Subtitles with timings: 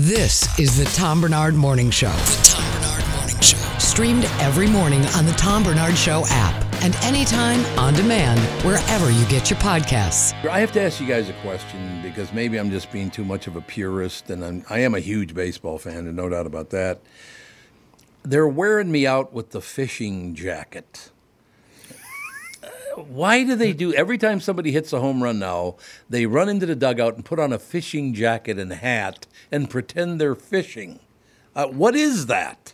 [0.00, 2.10] This is the Tom Barnard Morning Show.
[2.10, 3.56] The Tom Barnard Morning Show.
[3.78, 9.24] Streamed every morning on the Tom Barnard Show app and anytime on demand wherever you
[9.28, 10.34] get your podcasts.
[10.46, 13.46] I have to ask you guys a question because maybe I'm just being too much
[13.46, 16.68] of a purist, and I'm, I am a huge baseball fan, and no doubt about
[16.70, 17.00] that.
[18.22, 21.10] They're wearing me out with the fishing jacket.
[22.96, 25.76] Why do they do every time somebody hits a home run now?
[26.08, 30.20] They run into the dugout and put on a fishing jacket and hat and pretend
[30.20, 31.00] they're fishing.
[31.54, 32.72] Uh, what is that?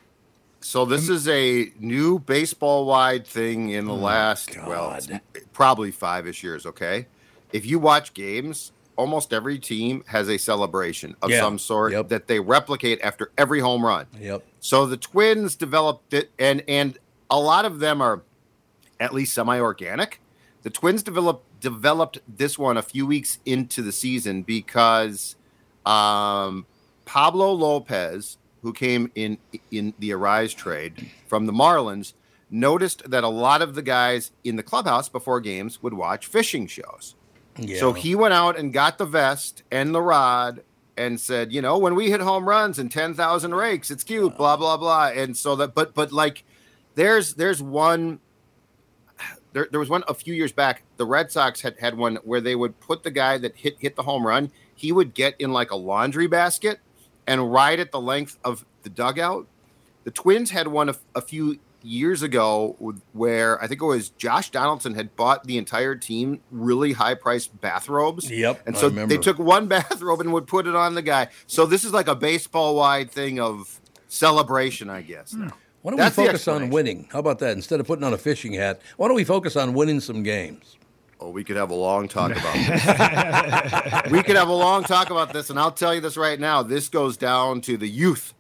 [0.61, 4.97] So this is a new baseball-wide thing in the last well,
[5.53, 6.65] probably five-ish years.
[6.67, 7.07] Okay,
[7.53, 11.41] if you watch games, almost every team has a celebration of Yeah.
[11.41, 12.09] some sort Yep.
[12.11, 14.07] that they replicate after every home run.
[14.21, 14.45] Yep.
[14.61, 16.97] So the Twins developed it, and and
[17.29, 18.23] a lot of them are
[19.03, 20.21] at least semi-organic.
[20.63, 25.37] The Twins developed developed this one a few weeks into the season because
[25.85, 26.67] um,
[27.05, 29.39] Pablo Lopez, who came in
[29.71, 32.15] in the Arraez trade from the Marlins,
[32.49, 36.67] noticed that a lot of the guys in the clubhouse before games would watch fishing
[36.67, 37.17] shows.
[37.59, 37.79] Yeah.
[37.81, 40.63] So he went out and got the vest and the rod
[40.97, 44.57] and said, you know, when we hit home runs and 10,000 rakes, it's cute, blah
[44.57, 45.09] blah blah.
[45.09, 46.45] And so that but but like
[46.95, 48.21] there's there's one
[49.53, 50.83] there, there was one a few years back.
[50.97, 53.97] The Red Sox had had one where they would put the guy that hit hit
[53.97, 54.51] the home run.
[54.75, 56.81] He would get in like a laundry basket
[57.27, 59.47] and ride at the length of the dugout.
[60.05, 62.77] The Twins had one a, a few years ago
[63.13, 67.61] where I think it was Josh Donaldson had bought the entire team really high priced
[67.61, 68.31] bathrobes.
[68.31, 71.29] Yep, And so they took one bathrobe and would put it on the guy.
[71.47, 75.33] So this is like a baseball wide thing of celebration, I guess.
[75.33, 75.47] Hmm.
[75.47, 75.53] now.
[75.83, 77.09] Why don't That's we focus on winning?
[77.13, 77.53] How about that?
[77.57, 80.77] Instead of putting on a fishing hat, why don't we focus on winning some games?
[81.21, 84.11] Oh, we could have a long talk about this.
[84.13, 86.63] we could have a long talk about this, and I'll tell you this right now.
[86.63, 88.35] This goes down to the youth.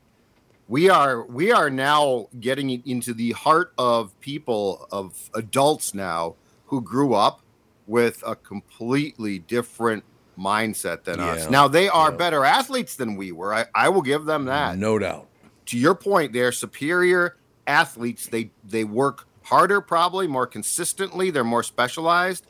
[0.69, 6.81] We are we are now getting into the heart of people of adults now who
[6.81, 7.41] grew up
[7.87, 10.05] with a completely different
[10.39, 11.27] mindset than Yeah.
[11.33, 11.51] us.
[11.51, 13.53] Now they are better athletes than we were.
[13.53, 15.27] I, I will give them that No doubt.
[15.67, 17.37] to your point, they're superior
[17.67, 18.27] athletes.
[18.27, 21.31] They they work harder, probably more consistently.
[21.31, 22.47] They're more specialized.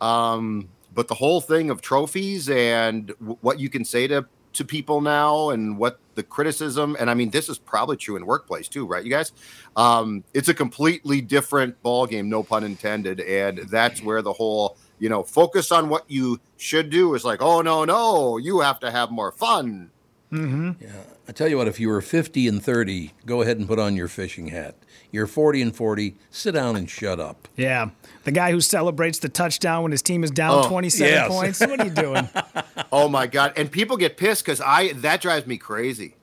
[0.00, 4.64] Um, but the whole thing of trophies and w- what you can say to to
[4.64, 8.66] people now, and what the criticism, and I mean, this is probably true in workplace
[8.66, 9.04] too, right?
[9.04, 9.32] You guys,
[9.76, 14.76] um, it's a completely different ball game, no pun intended, and that's where the whole
[14.98, 18.80] you know focus on what you should do is like, oh no, no, you have
[18.80, 19.90] to have more fun.
[20.32, 20.72] Mm-hmm.
[21.28, 23.96] I tell you what, if you were 50 and 30, go ahead and put on
[23.96, 24.74] your fishing hat.
[25.10, 27.48] You're 40 and 40, sit down and shut up.
[27.56, 27.90] Yeah.
[28.24, 31.28] The guy who celebrates the touchdown when his team is down Oh, 27 yes.
[31.28, 31.60] points.
[31.60, 32.28] What are you doing?
[32.90, 33.52] Oh my god!
[33.56, 36.14] And people get pissed because I that drives me crazy.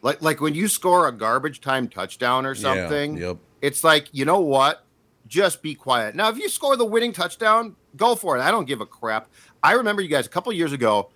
[0.00, 3.18] Like like when you score a garbage time touchdown or something.
[3.18, 3.36] yep.
[3.60, 4.82] It's like you know what?
[5.26, 6.14] Just be quiet.
[6.14, 8.40] Now, if you score the winning touchdown, go for it.
[8.40, 9.28] I don't give a crap.
[9.62, 11.10] I remember you guys a couple years ago.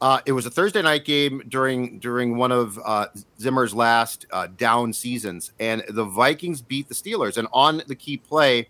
[0.00, 3.06] Uh, it was a Thursday night game during during one of uh,
[3.40, 7.36] Zimmer's last uh, down seasons, and the Vikings beat the Steelers.
[7.36, 8.68] And on the key play,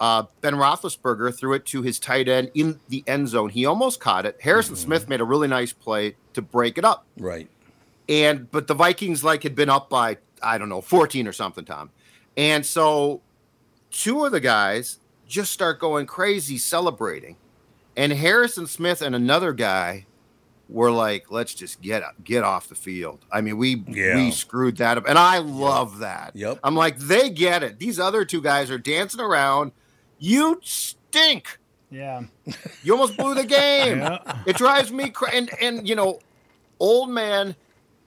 [0.00, 3.50] uh, Ben Roethlisberger threw it to his tight end in the end zone.
[3.50, 4.38] He almost caught it.
[4.40, 7.04] Harrison Smith made a really nice play to break it up.
[7.18, 7.48] Right.
[8.08, 11.64] And but the Vikings like had been up by I don't know 14 or something,
[11.64, 11.90] Tom.
[12.36, 13.20] And so
[13.90, 17.36] two of the guys just start going crazy celebrating.
[17.96, 20.06] And Harrison Smith and another guy
[20.68, 23.24] were like, let's just get get off the field.
[23.30, 24.16] I mean, we Yeah.
[24.16, 25.04] we screwed that up.
[25.08, 26.34] And I love that.
[26.34, 26.58] Yep.
[26.64, 27.78] I'm like, they get it.
[27.78, 29.72] These other two guys are dancing around.
[30.18, 31.58] You stink.
[31.90, 32.22] Yeah.
[32.82, 33.98] You almost blew the game.
[34.00, 34.18] Yeah.
[34.44, 36.18] It drives me cra- and and you know,
[36.80, 37.54] old man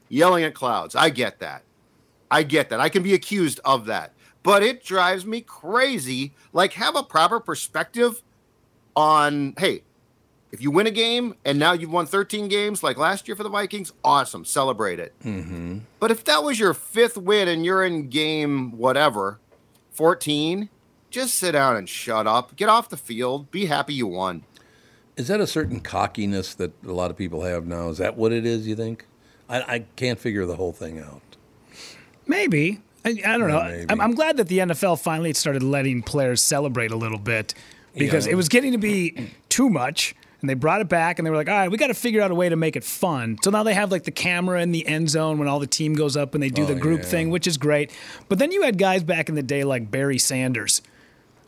[0.09, 0.95] yelling at clouds.
[0.95, 1.63] I get that.
[2.29, 2.79] I get that.
[2.81, 4.13] I can be accused of that.
[4.43, 6.33] But it drives me crazy.
[6.51, 8.21] Like have a proper perspective
[8.95, 9.83] on hey,
[10.51, 13.43] if you win a game and now you've won 13 games like last year for
[13.43, 14.45] the Vikings, awesome.
[14.45, 15.13] Celebrate it.
[15.23, 15.79] Mm-hmm.
[15.99, 19.39] But if that was your fifth win and you're in game whatever,
[19.91, 20.69] 14,
[21.11, 22.55] just sit down and shut up.
[22.55, 23.51] Get off the field.
[23.51, 24.43] Be happy you won.
[25.17, 27.89] Is that a certain cockiness that a lot of people have now?
[27.89, 29.05] Is that what it is, you think?
[29.49, 31.21] I, I can't figure the whole thing out.
[32.27, 32.79] Maybe.
[33.05, 33.85] I, I don't know.
[33.89, 37.53] I'm, I'm glad that the NFL finally started letting players celebrate a little bit
[37.95, 38.33] because Yeah.
[38.33, 40.15] it was getting to be too much.
[40.41, 42.21] And they brought it back and they were like, all right, we got to figure
[42.21, 43.37] out a way to make it fun.
[43.43, 45.93] So now they have like the camera in the end zone when all the team
[45.95, 47.07] goes up and they do Oh, the group yeah.
[47.07, 47.91] thing, which is great.
[48.29, 50.81] But then you had guys back in the day like Barry Sanders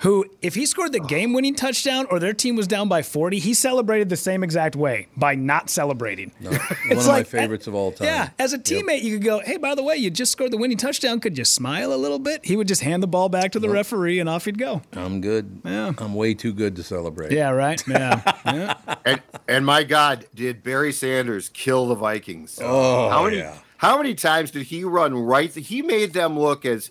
[0.01, 3.38] who, if he scored the game winning touchdown or their team was down by 40,
[3.39, 6.31] he celebrated the same exact way by not celebrating.
[6.39, 6.50] No,
[6.88, 8.07] one of my eh, favorites of all time.
[8.07, 10.57] Yeah, as a teammate, you could go, hey, by the way, you just scored the
[10.57, 11.19] winning touchdown.
[11.19, 12.44] Could you smile a little bit?
[12.44, 14.81] He would just hand the ball back to the referee and off he'd go.
[14.94, 15.62] I'm good.
[15.63, 15.94] Yeah.
[15.98, 17.31] I'm way too good to celebrate.
[17.31, 17.81] Yeah, right?
[17.92, 18.21] Yeah.
[18.45, 18.95] yeah.
[19.06, 22.57] And and my God, did Barry Sanders kill the Vikings?
[22.62, 23.57] Oh, how many yeah.
[23.77, 25.53] how many times did he run right?
[25.53, 26.89] He made them look as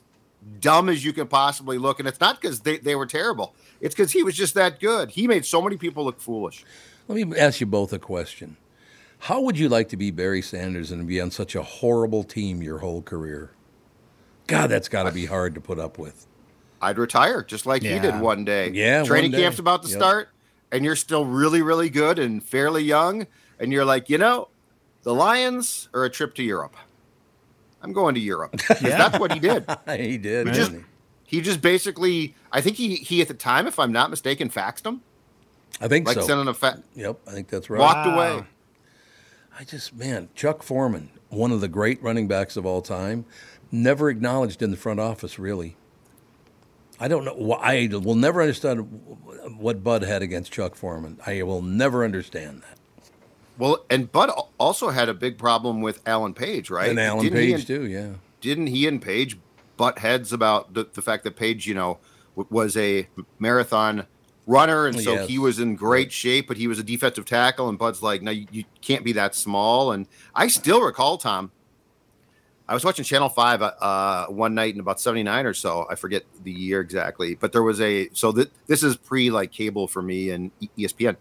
[0.61, 3.55] dumb as you can possibly look, and it's not because they, they were terrible.
[3.81, 5.11] It's because he was just that good.
[5.11, 6.65] He made so many people look foolish.
[7.09, 8.57] Let me ask you both a question.
[9.21, 12.63] How would you like to be Barry Sanders and be on such a horrible team
[12.63, 13.51] your whole career?
[14.47, 16.27] God, that's got to be hard to put up with.
[16.83, 18.71] I'd retire just like he did one day.
[18.71, 19.43] Yeah, training day.
[19.43, 19.99] camp's about to Yep.
[19.99, 20.29] start,
[20.73, 23.27] and you're still really, really good and fairly young,
[23.59, 24.49] and you're like, you know,
[25.03, 26.75] the Lions or a trip to Europe.
[27.83, 28.61] I'm going to Europe.
[28.83, 28.97] Yeah.
[28.99, 29.65] That's what he did.
[29.89, 30.47] he did.
[30.47, 30.79] He didn't just he?
[31.25, 34.85] he just basically I think he he at the time, if I'm not mistaken, faxed
[34.87, 35.01] him.
[35.81, 36.15] I think so.
[36.15, 36.27] Like so.
[36.27, 37.81] sending a fa- Yep, I think that's right.
[37.81, 38.15] walked Wow.
[38.15, 38.45] away.
[39.59, 43.25] I just, man, Chuck Foreman, one of the great running backs of all time,
[43.71, 45.77] never acknowledged in the front office, really.
[46.99, 47.53] I don't know.
[47.55, 48.81] I will never understand
[49.59, 51.19] what Bud had against Chuck Foreman.
[51.27, 52.79] I will never understand that.
[53.61, 56.89] Well, and Bud also had a big problem with Alan Page, right?
[56.91, 58.09] And Alan Didn't Page, and- too, yeah.
[58.41, 59.39] Didn't he and Page
[59.77, 61.99] butt heads about the, the fact that Page, you know,
[62.37, 63.07] w- was a
[63.39, 64.07] marathon
[64.47, 65.29] runner, and so Yes.
[65.29, 68.31] he was in great shape, but he was a defensive tackle, and Bud's like, no,
[68.31, 69.93] you, you can't be that small.
[69.93, 71.51] And I still recall, Tom,
[72.67, 75.87] I was watching Channel 5 uh, one night in about 79 or so.
[75.91, 79.51] I forget the year exactly, but there was a, so th- this is pre like
[79.53, 81.17] cable for me and ESPN.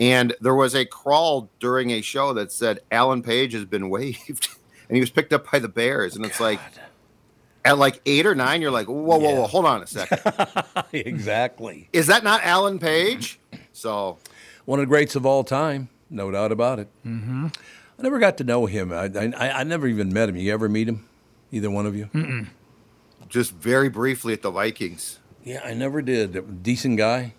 [0.00, 4.48] And there was a crawl during a show that said Alan Page has been waived
[4.88, 6.16] and he was picked up by the Bears.
[6.16, 6.60] And it's like,
[7.64, 10.20] at like eight or nine, you're like, whoa, whoa, whoa, hold on a second.
[10.92, 11.88] exactly.
[11.92, 13.38] is that not Alan Page?
[13.72, 14.18] So
[14.64, 16.88] One of the greats of all time, no doubt about it.
[17.06, 17.48] Mm-hmm.
[17.98, 18.92] I never got to know him.
[18.92, 20.36] I, I, I never even met him.
[20.36, 21.08] You ever meet him?
[21.52, 22.10] Either one of you?
[23.28, 25.20] just very briefly at the Vikings.
[25.44, 26.62] Yeah, I never did.
[26.62, 27.34] Decent guy.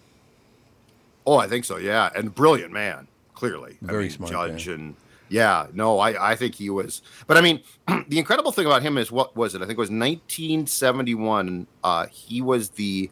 [1.26, 1.78] Oh, I think so.
[1.78, 3.78] Yeah, and brilliant man, clearly.
[3.84, 4.74] I Very mean, smart judge guy.
[4.74, 4.96] and
[5.30, 7.02] yeah, no, I I think he was.
[7.28, 7.62] But I mean,
[8.08, 9.60] the incredible thing about him is what was it?
[9.62, 11.68] I think it was 1971.
[11.84, 13.10] Uh, he was the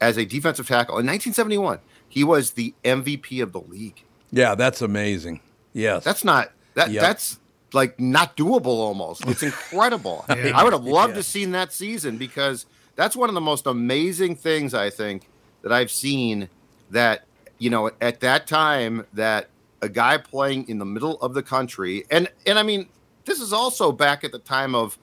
[0.00, 1.78] as a defensive tackle in 1971.
[2.08, 4.02] He was the MVP of the league.
[4.30, 5.40] Yeah, that's amazing.
[5.72, 6.04] Yes.
[6.04, 6.90] That's not that.
[6.90, 7.02] Yep.
[7.02, 7.38] That's
[7.72, 8.66] like not doable.
[8.66, 10.24] Almost, it's incredible.
[10.28, 12.66] I would have loved to seen that season because
[12.96, 15.28] that's one of the most amazing things I think
[15.62, 16.48] that I've seen.
[16.90, 17.24] That
[17.58, 19.48] you know, at that time, that
[19.82, 22.88] a guy playing in the middle of the country, and and I mean,
[23.24, 24.98] this is also back at the time of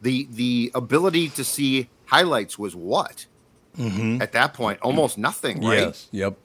[0.00, 3.26] the the ability to see highlights was what
[3.76, 4.20] mm-hmm.
[4.22, 5.78] at that point almost nothing, right?
[5.78, 6.08] Yes.
[6.12, 6.36] Yep.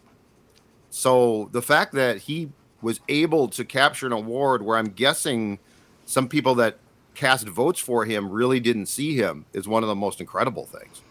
[0.90, 5.60] So the fact that he was able to capture an award where I'm guessing
[6.06, 6.78] some people that
[7.14, 11.02] cast votes for him really didn't see him is one of the most incredible things.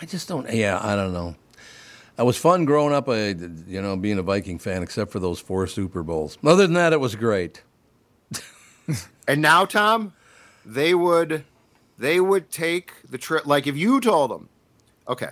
[0.00, 0.52] I just don't.
[0.52, 1.36] Yeah, I don't know.
[2.16, 5.66] It was fun growing up, you know, being a Viking fan, except for those four
[5.66, 6.38] Super Bowls.
[6.44, 7.62] Other than that, it was great.
[9.26, 10.12] And now, Tom,
[10.66, 11.44] they would
[11.96, 13.46] they would take the trip.
[13.46, 14.48] Like if you told them,
[15.08, 15.30] okay,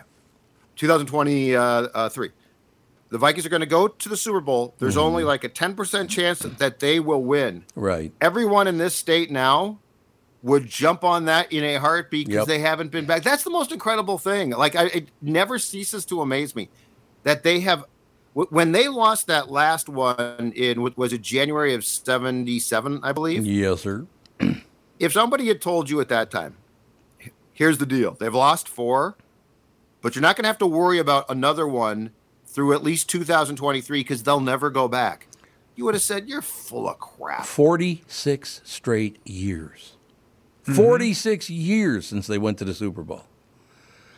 [0.77, 2.09] 2023, uh, uh,
[3.11, 4.75] the Vikings are going to go to the Super Bowl.
[4.79, 7.65] There's only like a 10% chance that they will win.
[7.75, 8.13] Right.
[8.23, 9.79] everyone in this state now
[10.43, 12.47] would jump on that in a heartbeat because Yep.
[12.49, 13.23] they haven't been back.
[13.23, 14.51] That's the most incredible thing.
[14.51, 16.69] Like I, it never ceases to amaze me
[17.23, 17.85] that they have.
[18.35, 23.47] wh- When they lost that last one in was it January of '77, I believe.
[23.47, 24.07] Yes, sir.
[24.99, 26.57] If somebody had told you at that time,
[27.53, 29.17] here's the deal: they've lost four,
[30.01, 32.11] but you're not going to have to worry about another one
[32.47, 35.27] through at least 2023 because they'll never go back.
[35.75, 37.47] You would have said you're full of crap.
[37.47, 39.97] 46 straight years.
[40.65, 40.75] Mm-hmm.
[40.75, 43.25] 46 years since they went to the Super Bowl.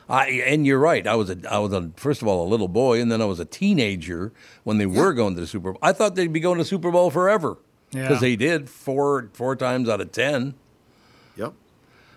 [0.08, 1.06] I, and you're right.
[1.06, 3.24] I was a, I was a, first of all a little boy, and then I
[3.24, 4.32] was a teenager
[4.62, 5.78] when they were going to the Super Bowl.
[5.82, 7.56] I thought they'd be going to Super Bowl forever
[7.90, 8.18] because Yeah.
[8.18, 10.54] they did four four times out of ten.
[11.36, 11.54] Yep.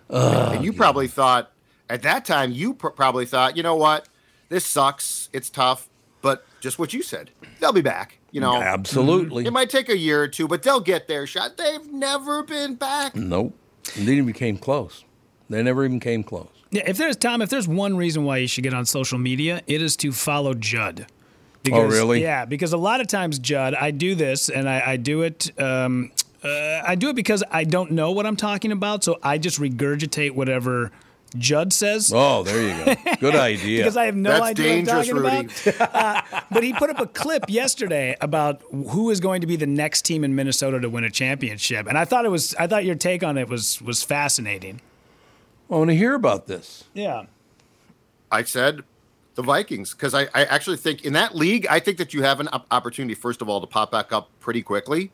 [0.10, 1.52] and you probably thought
[1.90, 4.10] at that time you pr- probably thought, you know what,
[4.50, 5.30] this sucks.
[5.32, 5.88] It's tough,
[6.22, 7.30] but just what you said,
[7.62, 8.18] they'll be back.
[8.32, 9.44] You know, Absolutely.
[9.44, 9.48] Mm-hmm.
[9.48, 11.56] it might take a year or two, but they'll get their shot.
[11.56, 13.16] They've never been back.
[13.16, 13.56] Nope.
[13.96, 15.04] They didn't even came close.
[15.50, 16.50] They never even came close.
[16.72, 19.62] Yeah, if there's Tom, if there's one reason why you should get on social media,
[19.68, 21.08] it is to follow Judd.
[21.72, 22.22] Oh, really?
[22.22, 25.52] Yeah, because a lot of times, Judd, I do this, and I, I do it.
[25.60, 26.12] Um,
[26.44, 29.60] uh, I do it because I don't know what I'm talking about, so I just
[29.60, 30.92] regurgitate whatever
[31.38, 32.12] Judd says.
[32.14, 33.16] Oh, there you go.
[33.20, 33.80] Good idea.
[33.80, 35.88] Because I have no That's idea what I'm dangerous, talking about.
[35.98, 39.66] Uh, but he put up a clip yesterday about who is going to be the
[39.66, 42.54] next team in Minnesota to win a championship, and I thought it was.
[42.56, 44.82] I thought your take on it was was fascinating.
[45.70, 46.86] I want to hear about this.
[46.94, 47.26] Yeah.
[48.32, 48.82] I said
[49.36, 52.40] the Vikings because I, I actually think in that league, I think that you have
[52.40, 55.12] an opportunity, first of all, to pop back up pretty quickly.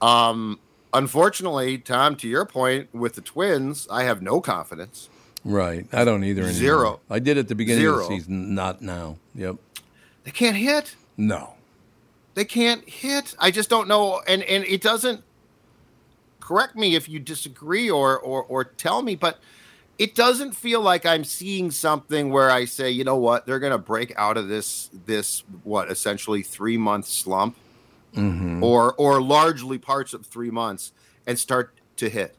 [0.00, 0.58] Um,
[0.92, 5.08] unfortunately, Tom, to your point with the Twins, I have no confidence.
[5.44, 5.86] Right.
[5.92, 6.42] I don't either.
[6.42, 6.58] Anymore.
[6.58, 7.00] Zero.
[7.08, 8.08] I did at the beginning of Zero.
[8.08, 9.16] the season, not now.
[9.34, 9.56] Yep.
[10.24, 10.96] They can't hit.
[11.16, 11.54] No.
[12.34, 13.34] They can't hit.
[13.38, 15.22] I just don't know, and and it doesn't.
[16.40, 19.40] Correct me if you disagree or or or tell me, but
[19.98, 23.72] it doesn't feel like I'm seeing something where I say, you know what, they're going
[23.72, 27.56] to break out of this this what essentially three month slump,
[28.14, 28.62] mm-hmm.
[28.62, 30.92] or or largely parts of three months,
[31.26, 32.36] and start to hit.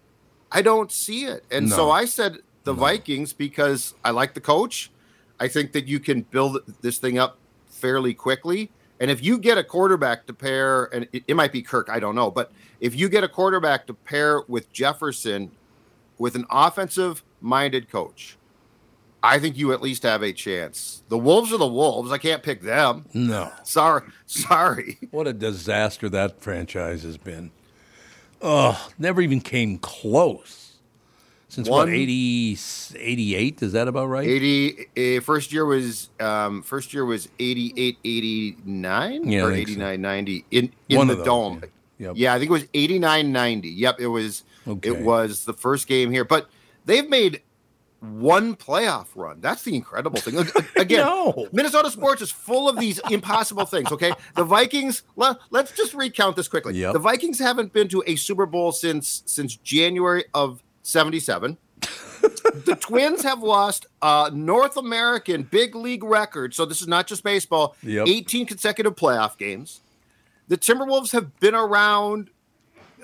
[0.52, 4.92] I don't see it, and so I said the Vikings because I like the coach.
[5.40, 7.38] I think that you can build this thing up
[7.68, 8.72] fairly quickly.
[9.00, 12.00] And if you get a quarterback to pair, and it, it might be Kirk, I
[12.00, 15.52] don't know, but if you get a quarterback to pair with Jefferson
[16.20, 18.38] with an offensive minded coach,
[19.24, 21.04] I think you at least have a chance.
[21.10, 22.12] The Wolves are the Wolves.
[22.12, 23.06] I can't pick them.
[23.14, 23.52] No.
[23.64, 24.04] Sorry.
[24.26, 24.98] Sorry.
[25.12, 27.52] What a disaster that franchise has been.
[28.42, 30.71] Oh, never even came close.
[31.52, 32.58] Since what, One- 80,
[32.96, 33.62] 88?
[33.62, 34.26] Is that about right?
[34.26, 39.72] 80 uh, first year was um first year was 88 89 Yeah, or think so.
[39.74, 41.62] 89 90 in in One the those, dome
[41.98, 42.08] yeah.
[42.08, 42.14] Yep.
[42.18, 44.90] yeah i think it was 89 90 yep it was Okay.
[44.92, 46.50] it was the first game here but
[46.86, 47.42] they've made
[48.00, 50.38] one playoff run that's the incredible thing
[50.78, 51.48] again No.
[51.52, 56.36] minnesota sports is full of these impossible things okay the vikings let, let's just recount
[56.38, 56.94] this quickly Yep.
[56.94, 61.58] the vikings haven't been to a super bowl since since january of 77
[62.22, 66.54] the Twins have lost uh, North American big league record.
[66.54, 67.76] So this is not just baseball.
[67.84, 68.08] Yep.
[68.08, 69.82] 18 consecutive playoff games.
[70.48, 72.30] The Timberwolves have been around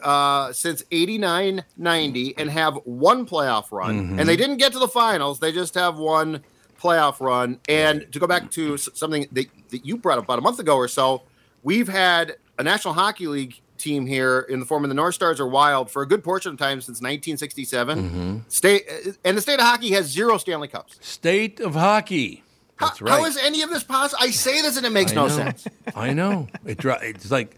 [0.03, 4.01] uh, since 89 90 and have one playoff run.
[4.01, 4.19] Mm-hmm.
[4.19, 6.43] And they didn't get to the finals, they just have one
[6.79, 7.59] playoff run.
[7.67, 10.75] And to go back to something that, that you brought up about a month ago
[10.75, 11.23] or so,
[11.63, 15.39] we've had a National Hockey League team here in the form of the North Stars
[15.39, 17.99] are wild for a good portion of time since 1967.
[18.09, 18.37] Mm-hmm.
[18.47, 18.87] State
[19.23, 20.97] and the state of hockey has zero Stanley Cups.
[21.01, 22.43] State of hockey.
[22.77, 23.11] How- That's right.
[23.11, 24.19] how is any of this possible?
[24.23, 25.35] I say this and it makes I no know.
[25.35, 25.67] sense.
[25.95, 26.47] I know.
[26.65, 27.55] It, it's like,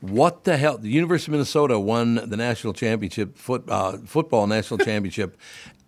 [0.00, 0.78] what the hell?
[0.78, 5.36] The University of Minnesota won the national championship, foot, uh, football national championship,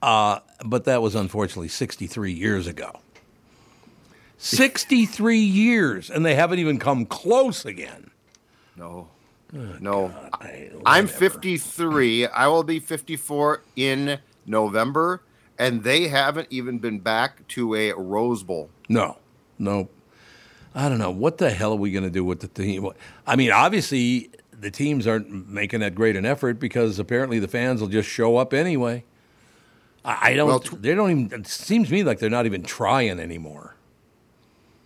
[0.03, 2.93] uh, but that was unfortunately 63 years ago.
[4.39, 8.11] 63 years, and they haven't even come close again.
[8.77, 9.09] No,
[9.53, 10.13] no.
[10.41, 12.27] I- I'm 53.
[12.27, 15.23] I will be 54 in November,
[15.59, 18.71] and they haven't even been back to a Rose Bowl.
[18.89, 19.17] No,
[19.59, 19.89] no.
[20.75, 21.11] I don't know.
[21.11, 22.89] What the hell are we going to do with the team?
[23.27, 27.81] I mean, obviously, the teams aren't making that great an effort because apparently the fans
[27.81, 29.05] will just show up anyway.
[30.05, 30.47] I, I don't.
[30.49, 31.41] Well, they don't even.
[31.41, 33.75] It seems to me like they're not even trying anymore.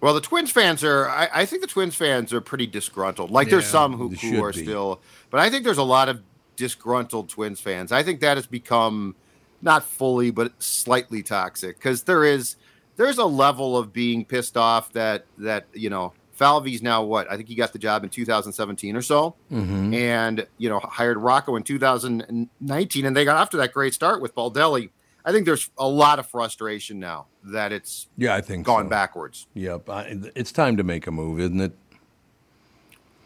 [0.02, 1.08] Well, the Twins fans are.
[1.08, 3.30] I, I think the Twins fans are pretty disgruntled.
[3.30, 4.62] Like there's some who, who are be.
[4.64, 6.20] still, but I think there's a lot of
[6.56, 7.92] disgruntled Twins fans.
[7.92, 9.14] I think that has become
[9.62, 12.56] not fully, but slightly toxic because there is
[12.96, 17.36] there's a level of being pissed off that that you know Falvey's now what I
[17.36, 19.94] think he got the job in 2017 or so, Mm-hmm.
[19.94, 24.20] and you know hired Rocco in 2019, and they got off to that great start
[24.20, 24.90] with Baldelli.
[25.24, 28.90] I think there's a lot of frustration now that it's Yeah, I think gone so.
[28.90, 29.88] backwards Yep.
[29.88, 31.72] I, it's time to make a move, isn't it?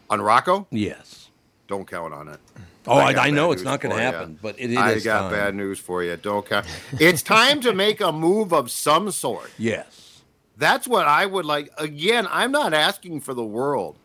[0.08, 0.66] on Rocco.
[0.70, 1.30] Yes.
[1.66, 2.38] Don't count on it.
[2.86, 5.22] Oh, I, got I know it's not going to happen, but it, it I got
[5.22, 5.32] time.
[5.32, 6.16] bad news for you.
[6.16, 6.64] Don't count.
[7.00, 9.50] It's time to make a move of some sort.
[9.58, 10.22] Yes.
[10.56, 11.70] That's what I would like.
[11.76, 13.96] Again, I'm not asking for the world,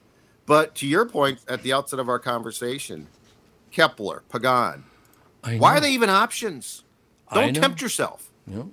[0.47, 3.05] but to your point at the outset of our conversation,
[3.69, 4.83] Kepler, Pagan,
[5.59, 6.83] why are they even options?
[7.31, 7.61] I Don't know.
[7.61, 8.29] tempt yourself.
[8.47, 8.65] Yep.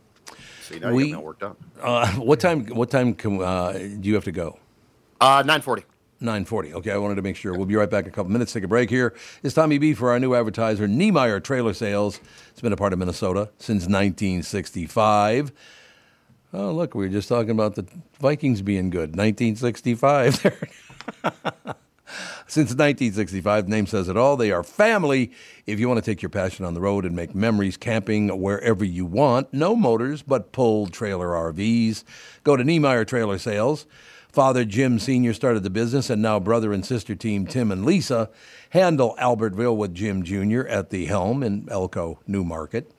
[0.62, 1.56] See, now We- you got worked out.
[1.80, 2.66] Uh, what time?
[2.66, 4.58] What time can, uh, do you have to go?
[5.20, 5.84] Uh, 940.
[6.20, 6.74] 940.
[6.74, 7.54] Okay, I wanted to make sure.
[7.54, 8.52] We'll be right back in a couple minutes.
[8.52, 9.14] Take a break here.
[9.44, 12.20] It's Tommy B for our new advertiser, Niemeyer Trailer Sales.
[12.50, 15.52] It's been a part of Minnesota since 1965.
[16.52, 17.86] Oh, look, we were just talking about the
[18.20, 19.16] Vikings being good.
[19.16, 20.44] 1965.
[22.50, 24.38] Since 1965, the name says it all.
[24.38, 25.30] They are family.
[25.66, 28.86] If you want to take your passion on the road and make memories camping wherever
[28.86, 32.04] you want, no motors, but pulled trailer RVs,
[32.44, 33.84] go to Niemeyer Trailer Sales.
[34.32, 35.34] Father Jim Sr.
[35.34, 38.30] started the business, and now brother and sister team Tim and Lisa
[38.70, 40.66] handle Albertville with Jim Jr.
[40.68, 42.90] at the helm in Elko Newmarket.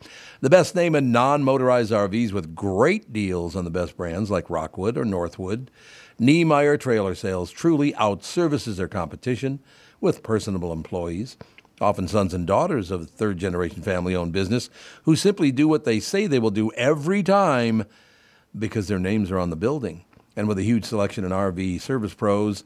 [0.41, 4.49] The best name in non motorized RVs with great deals on the best brands like
[4.49, 5.71] Rockwood or Northwood.
[6.19, 9.59] Niemeyer Trailer Sales truly outservices their competition
[10.01, 11.37] with personable employees,
[11.79, 14.69] often sons and daughters of third generation family owned business
[15.03, 17.85] who simply do what they say they will do every time
[18.57, 20.03] because their names are on the building.
[20.35, 22.65] And with a huge selection in RV service pros,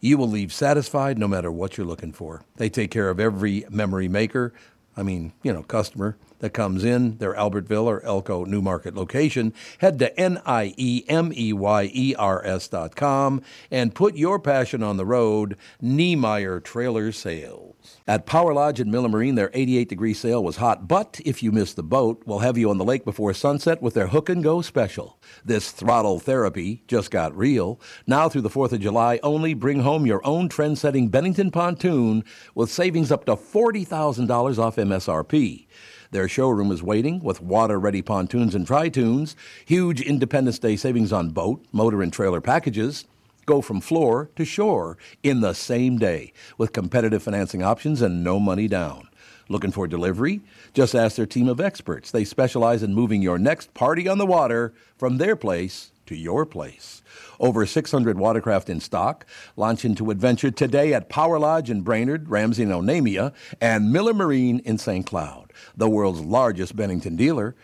[0.00, 2.42] you will leave satisfied no matter what you're looking for.
[2.56, 4.52] They take care of every memory maker,
[4.96, 9.52] I mean, you know, customer that comes in their Albertville or Elko Newmarket location.
[9.78, 14.16] Head to N I E M E Y E R S dot com and put
[14.16, 15.56] your passion on the road.
[15.80, 17.68] Niemeyer Trailer Sales.
[18.06, 21.52] At Power Lodge in Miller Marine, their 88 degree sale was hot, but if you
[21.52, 24.42] miss the boat, we'll have you on the lake before sunset with their hook and
[24.42, 25.18] go special.
[25.44, 27.80] This throttle therapy just got real.
[28.06, 32.24] Now through the 4th of July, only bring home your own trend setting Bennington pontoon
[32.54, 35.67] with savings up to $40,000 off MSRP.
[36.10, 39.34] Their showroom is waiting with water ready pontoons and tritoons,
[39.66, 43.04] huge Independence Day savings on boat, motor, and trailer packages.
[43.44, 48.40] Go from floor to shore in the same day with competitive financing options and no
[48.40, 49.08] money down.
[49.50, 50.40] Looking for delivery?
[50.72, 52.10] Just ask their team of experts.
[52.10, 56.46] They specialize in moving your next party on the water from their place to your
[56.46, 56.97] place.
[57.40, 59.26] Over 600 watercraft in stock.
[59.56, 64.60] Launch into adventure today at Power Lodge in Brainerd, Ramsey and Onamia, and Miller Marine
[64.60, 65.06] in St.
[65.06, 67.54] Cloud, the world's largest Bennington dealer.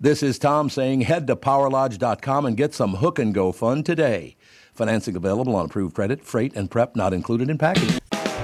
[0.00, 4.36] This is Tom saying head to powerlodge.com and get some hook and go fun today.
[4.72, 7.98] Financing available on approved credit, freight, and prep not included in package.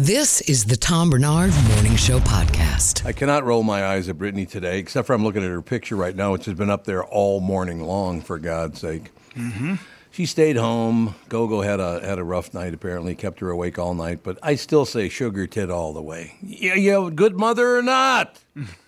[0.00, 3.04] This is the Tom Barnard Morning Show podcast.
[3.04, 5.96] I cannot roll my eyes at Brittany today, except for I'm looking at her picture
[5.96, 9.10] right now, which has been up there all morning long, for God's sake.
[9.34, 9.74] Mm-hmm.
[10.12, 11.16] She stayed home.
[11.28, 12.74] Gogo had a had a rough night.
[12.74, 14.20] Apparently, kept her awake all night.
[14.22, 16.36] But I still say sugar tit all the way.
[16.44, 18.38] Yeah, yeah, good mother or not,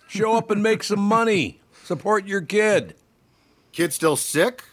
[0.07, 1.59] show up and make some money.
[1.83, 2.95] Support your kid.
[3.73, 4.63] Kid still sick,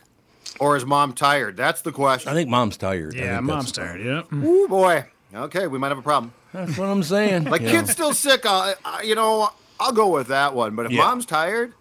[0.61, 1.57] or is mom tired?
[1.57, 2.31] That's the question.
[2.31, 3.17] I think mom's tired.
[3.17, 4.01] Yeah, mom's tired.
[4.01, 4.23] Yeah.
[4.33, 5.07] Ooh boy.
[5.35, 6.33] Okay, we might have a problem.
[6.53, 7.45] That's what I'm saying.
[7.45, 8.47] Like You kid's still sick.
[8.47, 10.75] Uh, uh, you know, I'll go with that one.
[10.75, 11.05] But if Yeah.
[11.05, 11.75] mom's tired,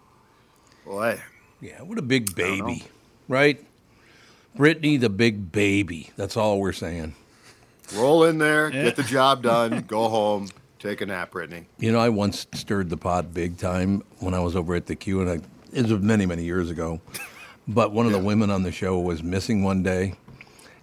[0.84, 1.20] boy,
[1.60, 2.84] Yeah, what a big baby,
[3.26, 3.64] right?
[4.54, 6.10] Brittany, the big baby.
[6.16, 7.14] That's all we're saying.
[7.94, 11.66] roll in there, get the job done, go home, take a nap, Brittany.
[11.78, 14.94] You know, I once stirred the pot big time when I was over at the
[14.94, 15.40] Q, and I,
[15.72, 17.00] it was many, many years ago.
[17.66, 20.14] But one of the women on the show was missing one day.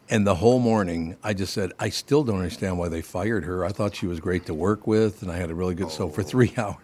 [0.07, 3.65] And the whole morning, I just said, I still don't understand why they fired her.
[3.65, 6.09] I thought she was great to work with, and I had a really good so
[6.09, 6.23] for oh.
[6.23, 6.75] three hours.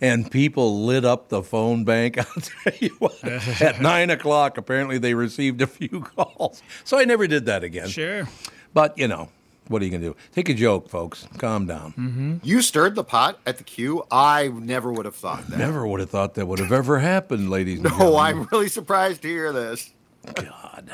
[0.00, 2.18] And people lit up the phone bank.
[2.18, 3.22] I'll tell you what,
[3.60, 6.62] at nine o'clock, apparently they received a few calls.
[6.84, 7.88] So I never did that again.
[7.88, 8.26] Sure.
[8.72, 9.28] But, you know,
[9.68, 10.16] what are you going to do?
[10.32, 11.28] Take a joke, folks.
[11.36, 11.92] Calm down.
[11.92, 12.36] Mm-hmm.
[12.42, 14.02] You stirred the pot at the Q.
[14.10, 15.58] I never would have thought that.
[15.58, 18.12] Never would have thought that would have ever happened, ladies and gentlemen.
[18.14, 18.18] No.
[18.18, 19.92] I'm really surprised to hear this.
[20.34, 20.90] God.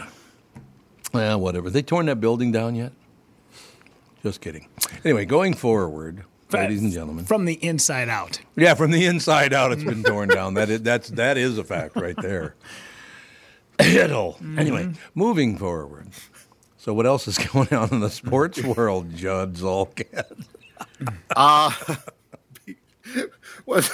[1.12, 1.70] Well, whatever.
[1.70, 2.92] They torn that building down yet?
[4.22, 4.68] Just kidding.
[5.04, 7.24] Anyway, going forward, ladies and gentlemen.
[7.24, 8.40] From the inside out.
[8.56, 10.54] Yeah, from the inside out, it's been torn down.
[10.54, 12.54] That is, that's that is a fact right there.
[13.78, 14.36] It'll.
[14.56, 16.08] Anyway, moving forward.
[16.78, 20.44] So, what else is going on in the sports world, Judd Zulgad?
[23.66, 23.90] Once,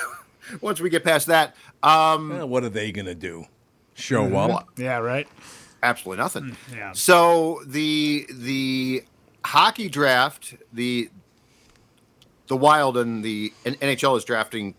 [0.61, 3.45] once we get past that, um, Eh, what are they going to do?
[3.95, 4.69] Show up?
[4.77, 5.29] Yeah, right.
[5.85, 6.57] Absolutely nothing.
[6.75, 6.93] Yeah.
[6.93, 9.05] So the the
[9.45, 11.11] hockey draft, the
[12.49, 14.75] the Wild and the and NHL is drafting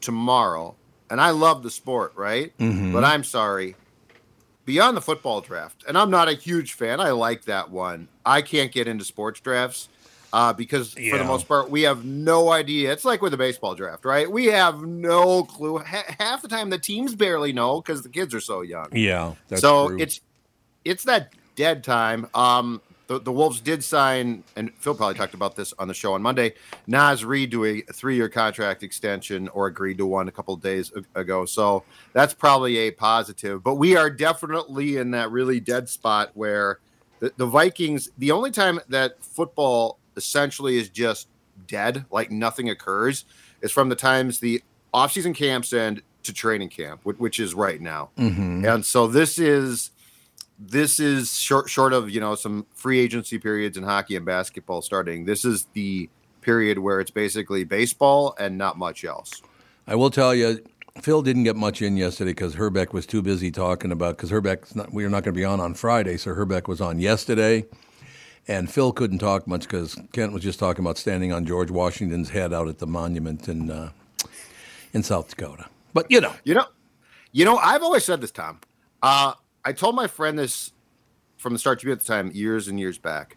[0.00, 0.76] tomorrow,
[1.10, 2.52] and I love the sport, right?
[2.58, 3.76] But I'm sorry,
[4.64, 7.00] beyond the football draft, and I'm not a huge fan.
[7.00, 8.08] I like that one.
[8.24, 9.88] I can't get into sports drafts.
[10.32, 12.92] Uh, because for the most part, we have no idea.
[12.92, 14.30] It's like with the baseball draft, right?
[14.30, 15.78] We have no clue.
[15.78, 19.34] Ha- half the time, the teams barely know because the kids are so young Yeah.
[19.48, 19.98] That's so true.
[20.00, 20.20] it's
[20.84, 22.26] it's that dead time.
[22.34, 26.14] Um, the, the Wolves did sign, and Phil probably talked about this on the show
[26.14, 26.54] on Monday.
[26.86, 30.60] Naz Reid to a three year contract extension, or agreed to one a couple of
[30.60, 31.44] days ago.
[31.44, 33.64] So that's probably a positive.
[33.64, 36.78] But we are definitely in that really dead spot where
[37.18, 38.10] the, the Vikings.
[38.18, 41.26] The only time that football essentially is just
[41.66, 43.24] dead, like nothing occurs,
[43.60, 44.62] is from the times the
[44.94, 48.10] offseason camps end to training camp, which, which is right now.
[48.66, 49.90] And so this is
[50.60, 54.82] this is short short of you know some free agency periods in hockey and basketball
[54.82, 55.24] starting.
[55.24, 56.08] This is the
[56.42, 59.42] period where it's basically baseball and not much else.
[59.86, 60.62] I will tell you,
[61.00, 64.76] Phil didn't get much in yesterday because Hrbek was too busy talking about because Hrbek's
[64.76, 67.64] not, we are not going to be on on Friday, so Hrbek was on yesterday,
[68.46, 72.30] and Phil couldn't talk much because Kent was just talking about standing on George Washington's
[72.30, 73.90] head out at the monument in uh,
[74.92, 75.66] in South Dakota.
[75.94, 76.66] But you know, You know,
[77.32, 78.60] you know, I've always said this, Tom.
[79.02, 79.32] Uh,
[79.64, 80.72] I told my friend this
[81.36, 83.36] from the start to be at the time, years and years back.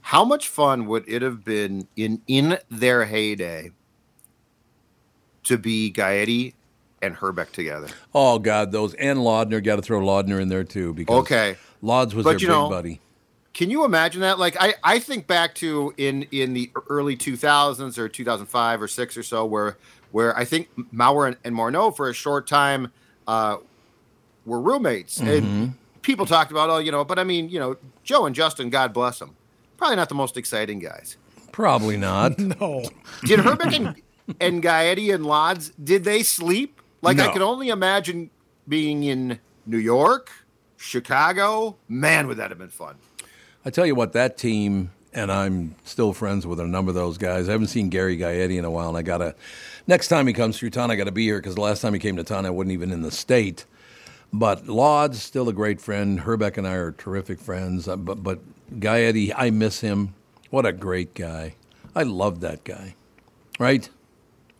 [0.00, 3.72] How much fun would it have been in in their heyday
[5.44, 6.54] to be Gaetti
[7.02, 7.88] and Hrbek together?
[8.14, 11.56] oh God, those and Laudner got to throw Laudner in there too because Okay.
[11.82, 13.00] Lauds was But their you big know, buddy.
[13.54, 14.38] Can you imagine that?
[14.38, 19.16] Like I, I think back to in in the early 2000s or 2005 or six
[19.16, 19.76] or so, where
[20.12, 22.92] where I think Mauer and, and Morneau for a short time
[23.26, 23.58] uh,
[24.48, 25.66] were roommates, and mm-hmm.
[26.02, 28.92] people talked about oh you know, but I mean you know Joe and Justin, God
[28.92, 29.36] bless them,
[29.76, 31.16] probably not the most exciting guys.
[31.52, 32.38] Probably not.
[32.60, 32.84] No.
[33.24, 34.02] Did Hrbek and,
[34.40, 36.80] and Gaetti and Lauds did they sleep?
[37.02, 37.32] Like I No.
[37.32, 38.30] could only imagine
[38.68, 40.30] being in New York,
[40.76, 41.76] Chicago.
[41.88, 42.96] Man, would that have been fun.
[43.64, 47.18] I tell you what, that team, and I'm still friends with a number of those
[47.18, 47.48] guys.
[47.48, 49.34] I haven't seen Gary Gaetti in a while, and I gotta.
[49.86, 51.98] Next time he comes through town, I gotta be here because the last time he
[51.98, 53.64] came to town, I wasn't even in the state.
[54.32, 56.20] But Laud's still a great friend.
[56.20, 57.88] Hrbek and I are terrific friends.
[57.88, 58.40] Uh, But but
[58.78, 60.14] Gaetti, I miss him.
[60.50, 61.54] What a great guy.
[61.94, 62.94] I loved that guy.
[63.58, 63.88] Right?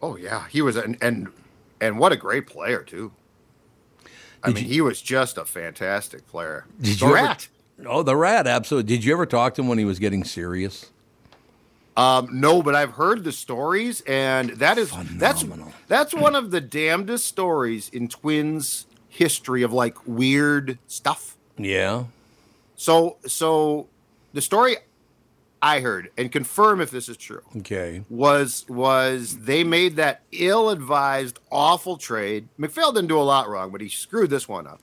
[0.02, 1.28] Oh yeah, he was and and
[1.81, 3.12] and what a great player too.
[4.42, 6.64] I mean, he was just a fantastic player.
[6.81, 7.48] Did the you ever- rat?
[7.87, 8.88] Oh, the rat, absolutely.
[8.96, 10.90] Did you ever talk to him when he was getting serious?
[11.96, 15.72] Um, no, but I've heard the stories, and that is that's Phenomenal.
[15.88, 18.87] that's one of the damnedest stories in Twins
[19.18, 21.37] history of like weird stuff.
[21.57, 22.04] Yeah.
[22.76, 23.88] So so
[24.33, 24.76] the story
[25.61, 28.04] I heard and confirm if this is true Okay.
[28.09, 32.46] was was they made that ill-advised awful trade.
[32.57, 34.81] MacPhail didn't do a lot wrong, but he screwed this one up.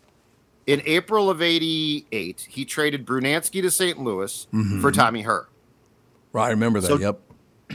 [0.68, 4.00] In April of 88, he traded Brunansky to St.
[4.02, 4.90] Louis for mm-hmm.
[4.90, 5.48] Tommy Herr.
[6.34, 6.88] Right, I remember that.
[6.88, 7.22] So- yep.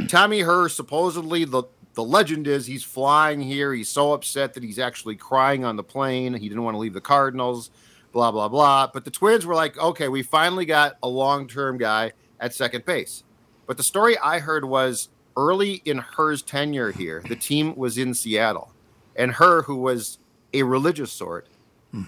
[0.08, 1.62] Tommy Herr supposedly the
[2.00, 3.74] the legend is he's flying here.
[3.74, 6.32] He's so upset that he's actually crying on the plane.
[6.32, 7.70] He didn't want to leave the Cardinals,
[8.10, 8.88] blah blah blah.
[8.90, 13.22] But the Twins were like, "Okay, we finally got a long-term guy at second base."
[13.66, 18.14] But the story I heard was early in Herr's tenure here, the team was in
[18.14, 18.72] Seattle.
[19.14, 20.16] And Herr, who was
[20.54, 21.48] a religious sort,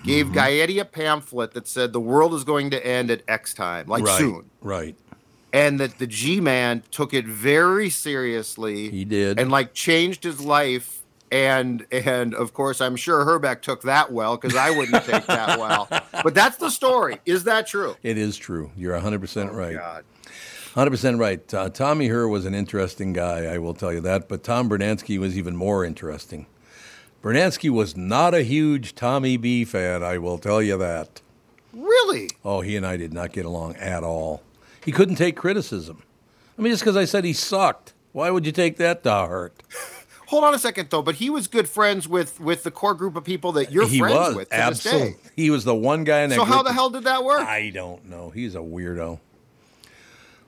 [0.07, 0.39] gave mm-hmm.
[0.39, 4.05] Gaetti a pamphlet that said the world is going to end at X time, like
[4.05, 4.19] right.
[4.19, 4.97] soon Right.
[5.53, 8.91] And that the G man took it very seriously.
[8.91, 9.39] He did.
[9.39, 11.01] and like changed his life.
[11.31, 15.59] And and of course, I'm sure Hrbek took that well because I wouldn't take that
[15.61, 15.89] well.
[16.23, 17.19] But that's the story.
[17.25, 17.97] Is that true?
[18.03, 18.71] It is true.
[18.77, 19.75] You're 100% right.
[19.77, 20.05] God.
[20.75, 21.55] 100% right.
[21.55, 25.19] Uh, Tommy Herr was an interesting guy, I will tell you that, but Tom Brunansky
[25.19, 26.47] was even more interesting.
[27.23, 31.21] Bernansky was not a huge Tommy B fan, I will tell you that.
[31.75, 32.31] Really?
[32.45, 34.43] Oh, he and I did not get along at all.
[34.85, 36.03] He couldn't take criticism.
[36.59, 39.63] I mean, just because I said he sucked, why would you take that to heart?
[40.27, 41.03] Hold on a second though.
[41.03, 43.99] But he was good friends with with the core group of people that you're he
[43.99, 45.17] friends was with absolutely.
[45.37, 47.47] He was the one guy in that So how the hell did that work?
[47.47, 48.31] I don't know.
[48.31, 49.21] He's a weirdo.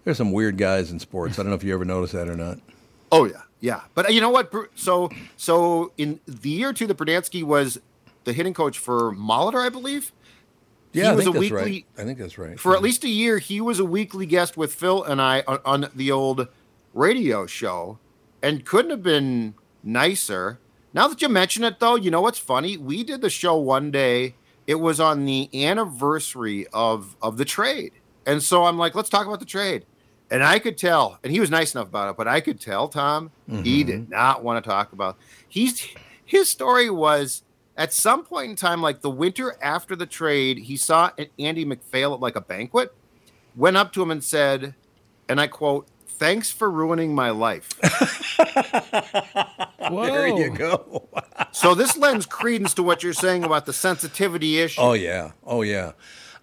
[0.04, 1.38] There's some weird guys in sports.
[1.38, 2.60] I don't know if you ever noticed that or not.
[3.12, 3.82] Oh yeah, yeah.
[3.94, 4.50] But uh, you know what?
[4.74, 7.78] So so in the year two, the Brunansky was
[8.24, 10.12] the hitting coach for Molitor, I believe.
[10.94, 11.86] Yeah, I was think a that's weekly right.
[11.98, 12.58] I think that's right.
[12.58, 13.38] for at least a year.
[13.38, 16.46] He was a weekly guest with Phil and I on, on the old
[16.94, 17.98] radio show,
[18.42, 20.60] and couldn't have been nicer.
[20.92, 22.76] Now that you mention it, though, you know what's funny?
[22.76, 24.36] We did the show one day.
[24.68, 27.92] It was on the anniversary of of the trade,
[28.24, 29.84] and so I'm like, let's talk about the trade.
[30.30, 32.88] And I could tell, and he was nice enough about it, but I could tell,
[32.88, 33.30] Tom,
[33.62, 34.10] he did mm-hmm.
[34.10, 35.18] not want to talk about.
[35.48, 35.86] He's
[36.24, 37.42] his story was
[37.76, 42.14] at some point in time, like the winter after the trade, he saw Andy MacPhail
[42.14, 42.94] at like a banquet,
[43.56, 44.74] went up to him and said,
[45.28, 47.70] and I quote, "Thanks for ruining my life."
[49.90, 51.08] There you go.
[51.52, 54.80] so this lends credence to what you're saying about the sensitivity issue.
[54.80, 55.92] Oh yeah, oh yeah.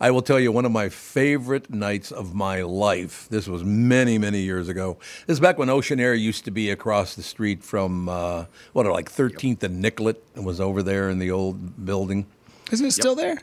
[0.01, 3.27] I will tell you one of my favorite nights of my life.
[3.29, 4.97] This was many, many years ago.
[5.27, 8.91] This is back when Oceanaire used to be across the street from uh, what, are
[8.91, 10.21] like 13th and Nicollet.
[10.35, 12.25] It was over there in the old building.
[12.71, 13.37] Isn't it still there?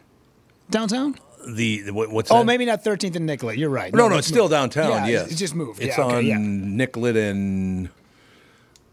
[0.68, 1.14] Downtown?
[1.48, 2.44] the, the what- what's Oh, that?
[2.44, 3.56] maybe not 13th and Nicollet.
[3.56, 3.94] You're right.
[3.94, 4.90] No, no, it's it's still downtown.
[4.90, 5.80] Yeah, yes, It's just moved.
[5.80, 6.38] It's yeah, on okay, yeah.
[6.40, 7.88] Nicollet and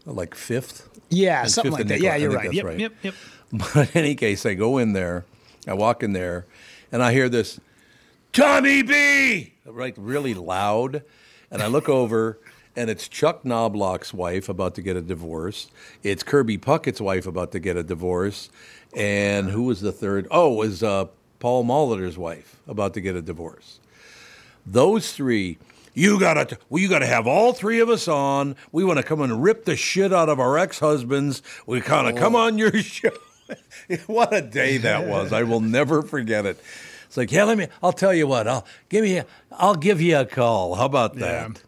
[0.06, 0.88] like Fifth.
[1.10, 1.94] Yeah, something Fifth like that.
[2.00, 2.12] Nicollet.
[2.12, 2.52] Yeah, you're right.
[2.52, 2.78] Yep, right.
[2.78, 3.14] yep, yep.
[3.52, 5.24] But in any case, I go in there,
[5.66, 6.46] I walk in there,
[6.92, 7.60] and I hear this,
[8.32, 11.02] Tommy B, right, really loud,
[11.50, 12.38] and I look over,
[12.74, 15.68] and it's Chuck Knobloch's wife about to get a divorce.
[16.02, 18.50] It's Kirby Puckett's wife about to get a divorce,
[18.94, 20.28] and who was the third?
[20.30, 21.06] Oh, it was uh,
[21.38, 23.80] Paul Molitor's wife about to get a divorce.
[24.66, 25.58] Those three.
[25.94, 28.54] You gotta, well, you gotta have all three of us on.
[28.70, 31.40] We want to come and rip the shit out of our ex-husbands.
[31.64, 33.08] We kind of come on your show.
[34.06, 35.32] what a day that was!
[35.32, 36.60] I will never forget it.
[37.06, 37.68] It's like, yeah, let me.
[37.82, 38.48] I'll tell you what.
[38.48, 39.18] I'll give me.
[39.18, 40.74] A, I'll give you a call.
[40.74, 41.62] How about that?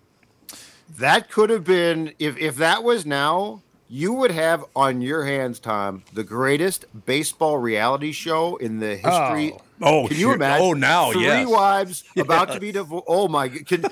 [0.99, 5.59] That could have been if if that was now, you would have on your hands,
[5.59, 9.53] Tom, the greatest baseball reality show in the history.
[9.55, 9.62] Oh.
[9.81, 10.35] Oh, can you sure.
[10.35, 10.67] imagine?
[10.67, 11.47] Oh, now, three yes.
[11.47, 13.07] wives about to be divorced.
[13.07, 13.49] Oh my!
[13.49, 13.85] Can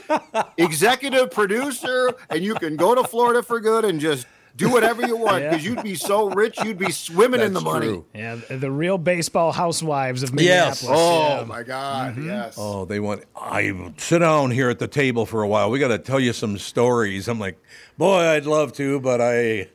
[0.57, 5.17] executive producer, and you can go to Florida for good and just do whatever you
[5.17, 5.51] want Yeah.
[5.51, 7.87] because you'd be so rich, you'd be swimming in the That's money.
[7.87, 8.05] true.
[8.15, 10.83] Yeah, the the real baseball housewives of Minneapolis.
[10.83, 10.91] Yes.
[10.93, 11.45] Oh yeah.
[11.45, 12.13] my God!
[12.17, 12.27] Mm-hmm.
[12.29, 12.55] Yes.
[12.59, 13.25] Oh, they want.
[13.37, 15.71] I sit down here at the table for a while.
[15.71, 17.29] We got to tell you some stories.
[17.29, 17.59] I'm like,
[17.99, 19.69] boy, I'd love to, but I.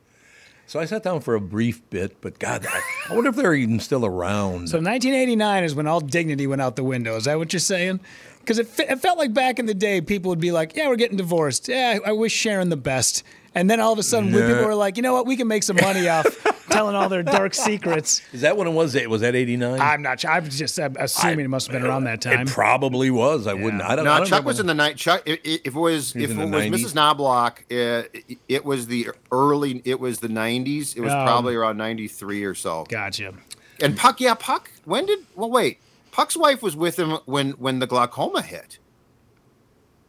[0.68, 3.54] So I sat down for a brief bit, but God, I, I wonder if they're
[3.54, 4.70] even still around.
[4.70, 7.18] So 1989 is when all dignity went out the window.
[7.18, 8.00] Is that what you're saying?
[8.40, 10.88] Because it, fe- it felt like back in the day, people would be like, "Yeah,
[10.88, 11.68] we're getting divorced.
[11.68, 14.76] Yeah, I wish Sharon the best." And then all of a sudden, when people were
[14.76, 15.26] like, "You know what?
[15.26, 16.26] We can make some money off
[16.70, 18.96] telling all their dark secrets." Is that when it was?
[19.08, 19.82] Was that '89?
[19.82, 20.32] I'm not sure.
[20.32, 22.42] I'm just uh, assuming it must have been around that time.
[22.42, 23.48] It probably was.
[23.48, 23.82] I wouldn't.
[23.82, 24.08] I don't.
[24.08, 24.48] I No, don't Chuck remember.
[24.48, 24.96] was in the night.
[24.96, 26.96] Chuck, i- i- if it was if it was Mrs.
[26.96, 27.76] Knobloch, uh,
[28.14, 29.82] it, it was the early.
[29.84, 30.96] It was the '90s.
[30.96, 32.86] It was Um, probably around '93 or so.
[32.88, 33.34] Gotcha.
[33.82, 34.72] And Puck, yeah, Puck.
[34.86, 35.26] When did?
[35.36, 35.80] Well, wait.
[36.14, 38.80] Puck's wife was with him when when the glaucoma hit.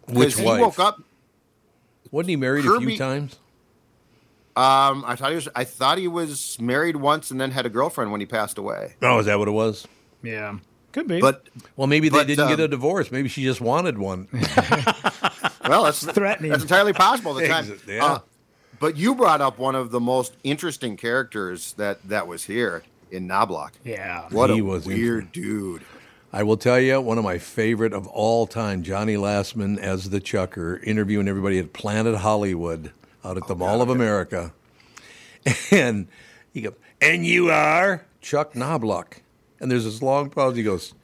[0.09, 0.61] Which 'Cause he wife?
[0.61, 1.03] woke up.
[2.13, 3.39] Wasn't he married a few times?
[4.55, 5.49] Um, I thought he was.
[5.57, 8.95] I thought he was married once and then had a girlfriend when he passed away.
[9.03, 9.89] Oh, is that what it was?
[10.23, 10.59] Yeah,
[10.93, 11.21] could be.
[11.21, 13.11] But Well, maybe they didn't get um, a divorce.
[13.11, 14.29] Maybe she just wanted one.
[15.67, 16.51] well, that's Threatening.
[16.51, 17.33] That's entirely possible.
[17.33, 17.81] The time.
[17.89, 18.05] Yeah.
[18.05, 18.19] Uh,
[18.79, 23.27] but you brought up one of the most interesting characters that that was here in
[23.27, 23.73] Knobloch.
[23.85, 24.29] yeah.
[24.31, 25.83] What He a was weird dude.
[26.35, 30.19] I will tell you, one of my favorite of all time, Johnny Lastman as the
[30.19, 32.91] Chucker, interviewing everybody at Planet Hollywood
[33.23, 34.55] out at the oh, Mall of America.
[35.73, 36.07] And
[36.53, 39.23] he goes, and you are Chuck Knobloch.
[39.59, 40.55] And there's this long pause.
[40.55, 40.95] He goes,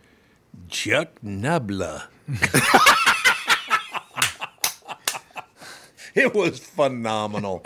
[0.68, 2.08] Chuck Knobloch.
[6.14, 7.64] it was phenomenal.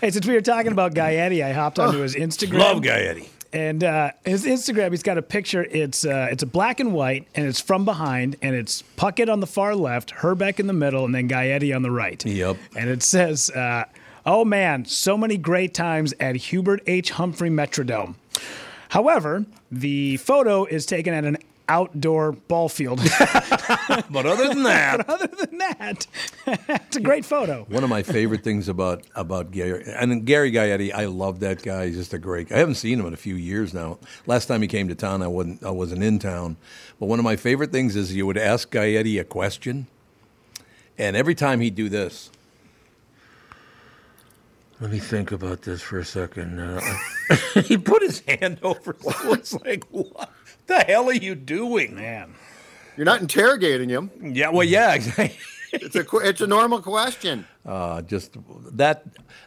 [0.00, 2.58] Hey, since we were talking about Gaetti, I hopped onto his Instagram.
[2.58, 3.30] Love Guy Eddie.
[3.52, 5.64] And uh, his Instagram, he's got a picture.
[5.64, 9.40] It's uh, it's a black and white, and it's from behind, and it's Puckett on
[9.40, 12.24] the far left, Hrbek in the middle, and then Gaetti on the right.
[12.24, 12.56] Yep.
[12.76, 13.84] And it says, uh,
[14.24, 17.10] "Oh man, so many great times at Hubert H.
[17.10, 18.14] Humphrey Metrodome."
[18.90, 21.36] However, the photo is taken at an
[21.70, 23.00] outdoor ball field.
[24.10, 26.06] But other than that, Other than that,
[26.46, 27.64] it's a great photo.
[27.68, 31.86] One of my favorite things about about Gary and Gary Gaetti, I love that guy.
[31.86, 32.56] He's just a great guy.
[32.56, 33.98] I haven't seen him in a few years now.
[34.26, 36.56] Last time he came to town, I wasn't I wasn't in town.
[36.98, 39.86] But one of my favorite things is you would ask Gaetti a question,
[40.98, 42.30] and every time he'd do this.
[44.80, 46.58] Let me think about this for a second.
[46.58, 46.80] Uh,
[47.64, 48.96] he put his hand over.
[48.98, 50.30] So it's like, what
[50.70, 51.94] the hell are you doing?
[51.96, 52.34] Man,
[52.96, 54.10] You're not interrogating him.
[54.20, 55.36] Yeah, well, yeah, exactly.
[55.72, 57.46] It's a it's a normal question.
[57.64, 58.36] Uh, just
[58.72, 59.04] that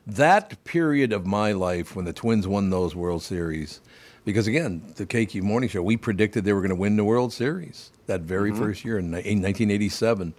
[0.08, 3.82] that period of my life when the Twins won those World Series,
[4.24, 7.34] because again, the KQ Morning Show, we predicted they were going to win the World
[7.34, 10.34] Series that very first year in, in 1987.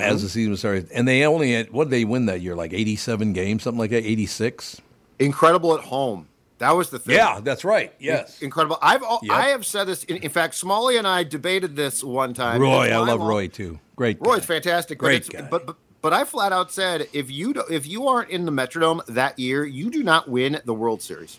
[0.00, 2.54] As the season started, and they only had what did they win that year?
[2.54, 4.80] Like 87 games, something like that, 86.
[5.18, 6.28] Incredible at home.
[6.62, 7.16] That was the thing.
[7.16, 7.92] Yeah, that's right.
[7.98, 8.78] Yes, Incredible.
[8.80, 9.32] I've Yep.
[9.32, 10.04] I have said this.
[10.04, 12.60] In, in fact, Smalley and I debated this one time.
[12.60, 13.80] Roy, I love Roy too.
[13.96, 14.22] Great.
[14.22, 14.30] guy.
[14.30, 14.98] Roy's fantastic.
[15.00, 15.48] but Great it's- guy.
[15.50, 18.52] But, but but I flat out said if you do, if you aren't in the
[18.52, 21.36] Metrodome that year, you do not win the World Series.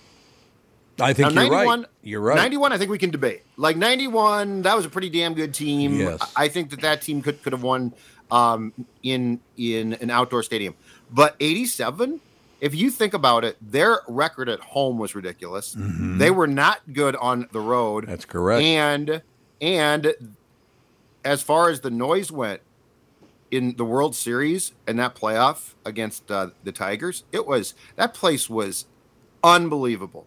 [1.00, 1.90] I think Now, you're 91, right.
[2.04, 2.36] You're right.
[2.36, 3.44] 91, I think we can debate.
[3.56, 6.00] Like 91, that was a pretty damn good team.
[6.00, 6.20] Yes.
[6.36, 7.94] I I think that that team could, could have won
[8.30, 10.76] um, in in an outdoor stadium.
[11.10, 12.20] But 87,
[12.64, 15.76] if you think about it, their record at home was ridiculous.
[15.78, 18.04] They were not good on the road.
[18.06, 18.12] Mm-hmm.
[18.12, 18.64] That's correct.
[18.64, 19.22] And
[19.60, 20.14] and
[21.26, 22.62] as far as the noise went
[23.52, 28.50] in the World Series and that playoff against uh, the Tigers, it was that place
[28.50, 28.86] was
[29.44, 30.26] unbelievable.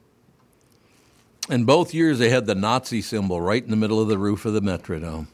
[1.48, 4.44] And both years they had the Nazi symbol right in the middle of the roof
[4.44, 5.28] of the Metrodome.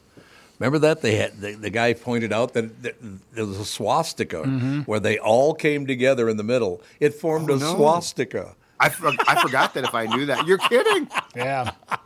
[0.63, 2.95] Remember that they had the, the guy pointed out that, that
[3.33, 4.79] there was a swastika mm-hmm.
[4.83, 6.81] where they all came together in the middle.
[7.01, 7.75] It formed oh, a no.
[7.75, 8.55] swastika.
[8.79, 10.47] I, for- I forgot that if I knew that.
[10.47, 11.09] You're kidding.
[11.35, 11.71] Yeah.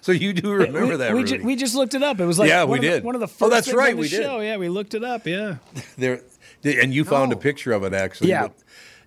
[0.00, 1.12] So you do remember we, that?
[1.12, 1.38] we, Rudy.
[1.38, 2.18] ju- we just looked it up.
[2.18, 3.04] It was like Yeah, we of the- did.
[3.04, 4.22] one of the Oh, first that's things right, on the we did.
[4.22, 4.40] show.
[4.40, 5.24] Yeah, we looked it up.
[5.26, 5.58] Yeah.
[5.98, 6.22] there,
[6.64, 8.30] and you found a picture of it actually.
[8.30, 8.48] Yeah.
[8.48, 8.54] but-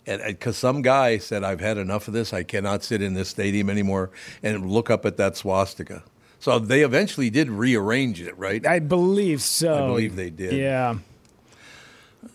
[0.07, 2.33] and because some guy said, "I've had enough of this.
[2.33, 6.03] I cannot sit in this stadium anymore," and look up at that swastika.
[6.39, 8.65] So they eventually did rearrange it, right?
[8.65, 9.73] I believe so.
[9.73, 10.53] I believe they did.
[10.53, 10.95] Yeah.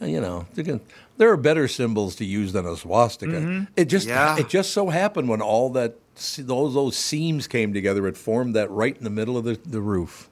[0.00, 0.80] you know, they can,
[1.16, 3.32] there are better symbols to use than a swastika.
[3.32, 3.64] Mm-hmm.
[3.76, 4.36] It just Yeah.
[4.38, 5.96] it just so happened when all that
[6.38, 9.80] those those seams came together, it formed that right in the middle of the, the
[9.80, 10.28] roof.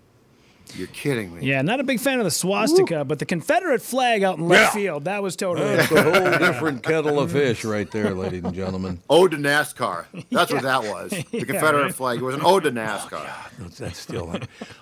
[0.76, 1.46] You're kidding me.
[1.46, 4.74] Yeah, not a big fan of the swastika, but the Confederate flag out in left
[4.74, 4.82] Yeah.
[4.82, 5.76] field, that was totally.
[5.76, 9.00] That's a whole different kettle of fish right there, ladies and gentlemen.
[9.10, 10.06] Ode to NASCAR.
[10.30, 11.10] That's what that was.
[11.10, 11.94] The Confederate right.
[11.94, 12.18] flag.
[12.20, 13.28] It was an ode to NASCAR.
[13.58, 14.34] That's, that's still.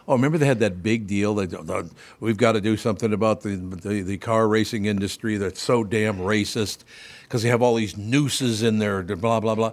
[0.06, 1.82] Oh, remember they had that big deal that uh,
[2.20, 6.18] we've got to do something about the the, the car racing industry that's so damn
[6.18, 6.84] racist
[7.22, 9.02] because they have all these nooses in there.
[9.02, 9.72] Blah blah blah.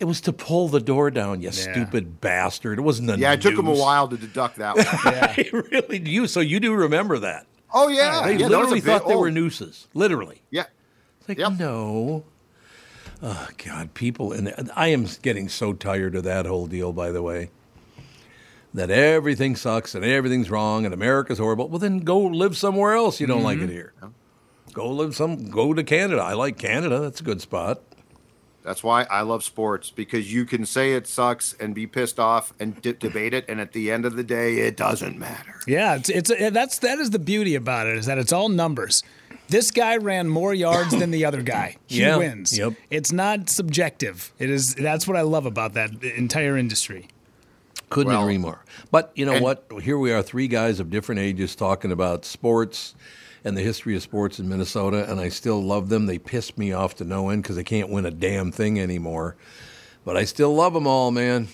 [0.00, 2.78] It was to pull the door down, you stupid bastard.
[2.78, 4.84] It wasn't a Yeah, it took him a while to deduct that one.
[4.90, 6.26] I really do.
[6.26, 7.46] So you do remember that?
[7.72, 8.48] Oh yeah, They yeah.
[8.48, 9.86] literally a big- thought they oh, were nooses.
[9.94, 10.42] Literally.
[10.50, 10.64] Yeah,
[11.20, 11.52] It's like Yep.
[11.58, 12.24] no.
[13.22, 16.92] Oh God, people, and I am getting so tired of that whole deal.
[16.92, 17.50] By the way,
[18.74, 21.68] that everything sucks and everything's wrong and America's horrible.
[21.68, 23.20] Well, then go live somewhere else.
[23.20, 23.68] You don't like Mm-hmm.
[23.70, 23.92] it here.
[24.72, 25.48] Go live some.
[25.50, 26.20] Go to Canada.
[26.20, 26.98] I like Canada.
[26.98, 27.80] That's a good spot.
[28.64, 32.52] That's why I love sports because you can say it sucks and be pissed off
[32.58, 35.54] and de- debate it, and at the end of the day, it doesn't matter.
[35.66, 39.02] Yeah, it's, it's that's that is the beauty about it is that it's all numbers.
[39.48, 41.76] This guy ran more yards than the other guy.
[41.86, 42.56] He Yeah, wins.
[42.56, 42.72] yep.
[42.90, 44.32] It's not subjective.
[44.38, 44.74] It is.
[44.74, 47.08] That's what I love about that entire industry.
[47.90, 48.64] Couldn't Well, agree more.
[48.90, 49.66] But you know and- what?
[49.82, 52.94] Here we are, three guys of different ages talking about sports
[53.44, 56.06] and the history of sports in Minnesota, and I still love them.
[56.06, 59.36] They piss me off to no end because they can't win a damn thing anymore.
[60.04, 61.48] But I still love them all, man.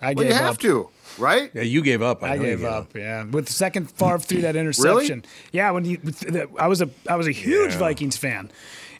[0.00, 0.60] I Well, gave you have up.
[0.60, 1.50] to, right?
[1.54, 2.22] Yeah, you gave up.
[2.24, 2.94] I, I know you gave up.
[2.96, 5.18] Yeah, with the second Favre threw that interception.
[5.20, 5.22] Really?
[5.52, 7.78] Yeah, when you, the, I was a I was a huge Yeah.
[7.78, 8.50] Vikings fan,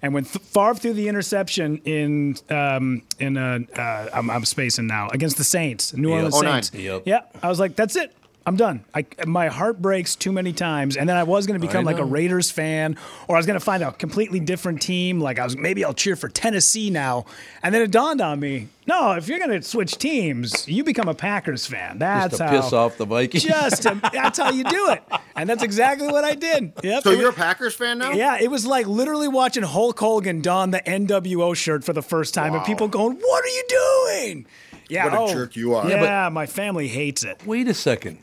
[0.00, 4.86] and when Th- Favre threw the interception in um in uh, uh I'm, I'm spacing
[4.86, 6.16] now against the Saints, New Yep.
[6.16, 6.62] Orleans Oh, nine.
[6.62, 6.84] Saints.
[6.84, 7.02] Yep.
[7.06, 8.14] Yeah, I was like, that's it.
[8.44, 8.84] I'm done.
[8.94, 11.98] I, my heart breaks too many times, and then I was going to become like
[11.98, 12.04] a.
[12.12, 15.20] Raiders fan, or I was going to find a completely different team.
[15.20, 17.24] Like I was, maybe I'll cheer for Tennessee now.
[17.62, 21.08] And then it dawned on me, no, if you're going to switch teams, you become
[21.08, 21.98] a Packers fan.
[21.98, 23.44] That's Just to how piss off the Vikings.
[23.44, 25.02] just to, that's how you do it,
[25.36, 26.72] and that's exactly what I did.
[26.82, 27.04] Yep.
[27.04, 28.12] So It you're a Packers fan now?
[28.12, 32.34] yeah, it was like literally watching Hulk Hogan don the NWO shirt for the first
[32.34, 34.46] time, and people going, "What are you doing?"
[34.88, 35.88] Yeah, What a oh, jerk you are.
[35.88, 37.40] Yeah, Yeah, my family hates it.
[37.46, 38.18] Wait a second.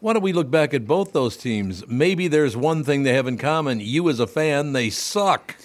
[0.00, 1.86] Why don't we look back at both those teams?
[1.88, 3.80] Maybe there's one thing they have in common.
[3.80, 5.56] You, as a fan, they suck.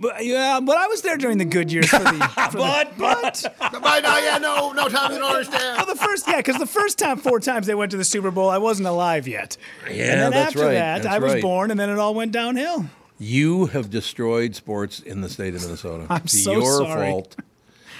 [0.00, 2.04] But yeah, but I was there during the good years for the.
[2.52, 5.76] For the But, but, But no, yeah, no, no, Tom, you don't understand.
[5.76, 8.30] well, the first, yeah, because the first time, four times they went to the Super
[8.30, 9.56] Bowl, I wasn't alive yet.
[9.90, 11.42] Yeah, and then that's after right, that, that's I was right.
[11.42, 12.86] born, and then it all went downhill.
[13.18, 16.06] you have destroyed sports in the state of Minnesota.
[16.08, 17.10] I'm it's so your sorry.
[17.10, 17.36] fault.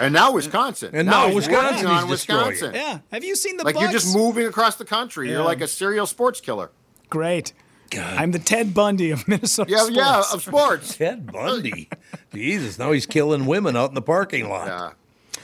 [0.00, 0.90] And now Wisconsin.
[0.92, 2.10] And now he's Wisconsin working on he's.
[2.10, 2.74] Wisconsin.
[2.74, 5.28] Yeah, have you seen the Like you're just moving across the country.
[5.28, 5.36] Yeah.
[5.36, 6.70] You're like a serial sports killer.
[7.10, 7.52] Great.
[7.96, 9.70] I'm the Ted Bundy of Minnesota.
[9.70, 10.96] Yeah, yeah, of sports.
[10.98, 11.88] Ted Bundy.
[12.34, 14.66] Jesus, now he's killing women out in the parking lot.
[14.66, 15.40] Yeah.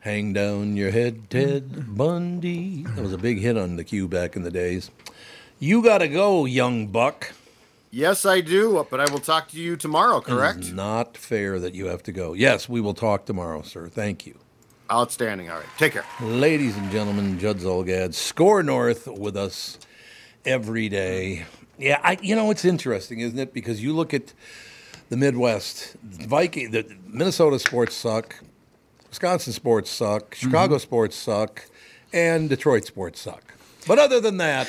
[0.00, 2.84] Hang down your head, Ted Bundy.
[2.84, 4.90] That was a big hit on the Q back in the days.
[5.58, 7.32] You got to go, young buck.
[7.90, 10.72] Yes, I do, but I will talk to you tomorrow, It's correct?
[10.72, 12.34] not fair that you have to go.
[12.34, 13.88] Yes, we will talk tomorrow, sir.
[13.88, 14.38] Thank you.
[14.92, 15.50] Outstanding.
[15.50, 15.66] All right.
[15.76, 16.04] Take care.
[16.20, 19.78] Ladies and gentlemen, Judd Zulgad, SKOR North with us
[20.44, 21.46] every day.
[21.78, 23.52] Yeah, I, you know, it's interesting, isn't it?
[23.52, 24.34] Because you look at
[25.08, 28.36] the Midwest, Viking, the Minnesota sports suck,
[29.08, 30.46] Wisconsin sports suck, mm-hmm.
[30.46, 31.66] Chicago sports suck,
[32.12, 33.54] and Detroit sports suck.
[33.86, 34.68] But other than that,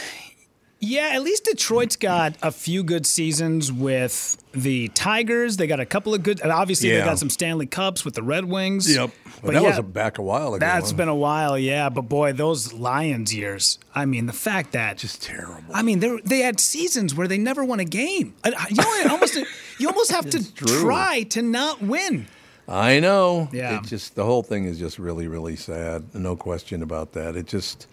[0.84, 5.58] Yeah, at least Detroit's got a few good seasons with the Tigers.
[5.58, 8.24] They got a couple of good, and obviously they got some Stanley Cups with the
[8.24, 8.98] Red Wings.
[8.98, 9.12] but,
[9.44, 10.66] But that yeah, was a, back a while ago.
[10.66, 10.98] That's huh?
[10.98, 11.90] been a while, yeah.
[11.90, 13.78] But boy, those Lions years.
[13.94, 15.64] I mean, the fact that just terrible.
[15.72, 18.34] I mean, they they had seasons where they never won a game.
[18.44, 19.38] You know, almost
[19.78, 20.82] you almost have to true.
[20.82, 22.26] try to not win.
[22.68, 23.50] I know.
[23.52, 23.78] Yeah.
[23.78, 26.16] It just the whole thing is just really, really sad.
[26.16, 27.36] No question about that.
[27.36, 27.86] It just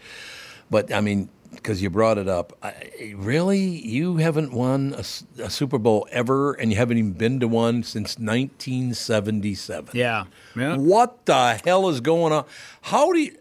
[0.70, 2.56] but I mean, because you brought it up.
[2.62, 5.02] I, really, you haven't won a
[5.50, 9.90] Super Bowl ever, and you haven't even been to one since 1977.
[9.94, 10.24] Yeah.
[10.56, 10.76] Yeah.
[10.76, 12.44] What the hell is going on?
[12.82, 13.36] How do you?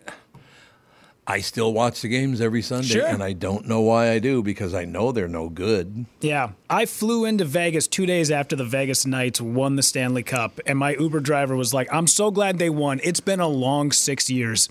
[1.30, 3.06] I still watch the games every Sunday, Sure.
[3.06, 6.06] and I don't know why I do because I know they're no good.
[6.22, 6.52] Yeah.
[6.70, 10.80] I flew into Vegas two days after the Vegas Knights won the Stanley Cup, and
[10.80, 13.02] my Uber driver was like, I'm so glad they won.
[13.04, 14.70] It's been a long six years.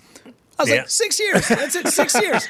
[0.58, 0.76] I was Yeah.
[0.78, 1.48] like, six years.
[1.48, 2.48] That's it, six years.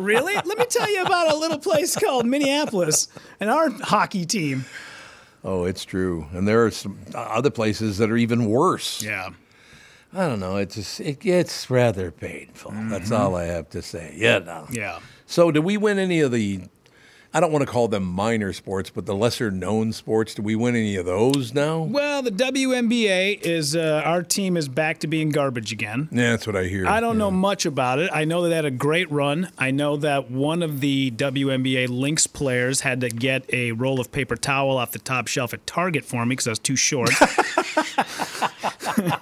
[0.00, 0.34] really?
[0.34, 3.08] Let me tell you about a little place called Minneapolis
[3.40, 4.64] and our hockey team.
[5.44, 9.02] Oh, it's true, and there are some other places that are even worse.
[9.02, 9.30] Yeah.
[10.14, 10.56] I don't know.
[10.56, 12.70] It's just it gets rather painful.
[12.72, 13.14] That's mm-hmm.
[13.14, 14.14] all I have to say.
[14.16, 14.38] Yeah.
[14.38, 14.66] No.
[14.70, 15.00] Yeah.
[15.26, 16.62] So, do we win any of the?
[17.36, 20.34] I don't want to call them minor sports, but the lesser known sports.
[20.34, 21.80] Do we win any of those now?
[21.82, 26.08] Well, the WNBA is, uh, our team is back to being garbage again.
[26.12, 26.86] Yeah, that's what I hear.
[26.86, 28.08] I don't know much about it.
[28.12, 29.50] I know that they had a great run.
[29.58, 34.12] I know that one of the WNBA Lynx players had to get a roll of
[34.12, 37.10] paper towel off the top shelf at Target for me because I was too short.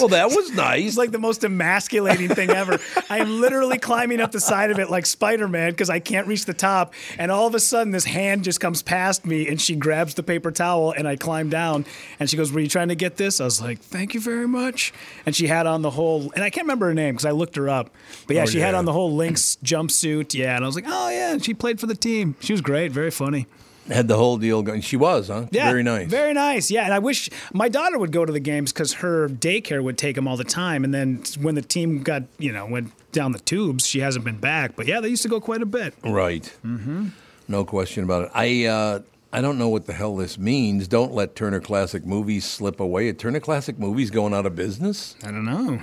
[0.00, 0.88] Well, that was nice.
[0.88, 2.78] It's like the most emasculating thing ever.
[3.10, 6.26] I am literally climbing up the side of it like Spider Man because I can't
[6.26, 6.94] reach the top.
[7.18, 10.22] And all of a sudden, this hand just comes past me and she grabs the
[10.22, 11.84] paper towel and I climb down.
[12.18, 13.40] And she goes, Were you trying to get this?
[13.40, 14.92] I was like, Thank you very much.
[15.26, 17.56] And she had on the whole, and I can't remember her name because I looked
[17.56, 17.90] her up.
[18.26, 20.32] But yeah, Oh, she had on the whole Lynx jumpsuit.
[20.34, 20.56] Yeah.
[20.56, 21.32] And I was like, Oh, yeah.
[21.32, 22.34] And she played for the team.
[22.40, 22.92] She was great.
[22.92, 23.46] Very funny.
[23.88, 24.80] Had the whole deal going.
[24.80, 25.46] She was, huh?
[25.50, 26.08] Yeah, Very nice.
[26.08, 26.70] Very nice.
[26.70, 29.98] Yeah, and I wish my daughter would go to the games because her daycare would
[29.98, 30.84] take them all the time.
[30.84, 34.38] And then when the team got, you know, went down the tubes, she hasn't been
[34.38, 34.76] back.
[34.76, 35.94] But yeah, they used to go quite a bit.
[36.04, 36.44] Right.
[36.64, 37.08] Mm-hmm.
[37.48, 38.30] No question about it.
[38.34, 39.00] I uh,
[39.32, 40.86] I don't know what the hell this means.
[40.86, 43.08] Don't let Turner Classic Movies slip away.
[43.08, 45.16] Are Turner Classic Movies going out of business?
[45.24, 45.80] I don't know.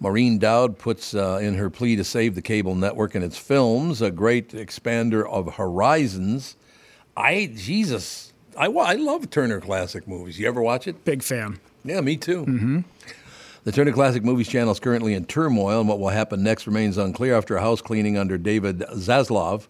[0.00, 4.02] Maureen Dowd puts uh, in her plea to save the cable network and its films,
[4.02, 6.56] a great expander of horizons.
[7.16, 10.38] I Jesus, I, I love Turner Classic Movies.
[10.38, 11.04] You ever watch it?
[11.04, 11.60] Big fan.
[11.84, 12.84] Yeah, me too.
[13.64, 16.98] The Turner Classic Movies channel is currently in turmoil, and what will happen next remains
[16.98, 19.68] unclear after a house cleaning under David Zaslav,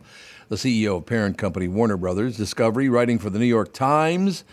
[0.48, 4.44] the CEO of parent company Warner Brothers Discovery, writing for the New York Times.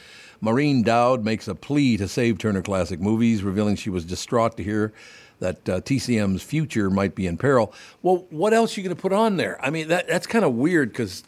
[0.42, 4.64] Maureen Dowd makes a plea to save Turner Classic Movies, revealing she was distraught to
[4.64, 4.94] hear
[5.40, 7.74] that uh, TCM's future might be in peril.
[8.02, 9.58] Well, what else are you going to put on there?
[9.64, 11.24] I mean, that, that's kind of weird because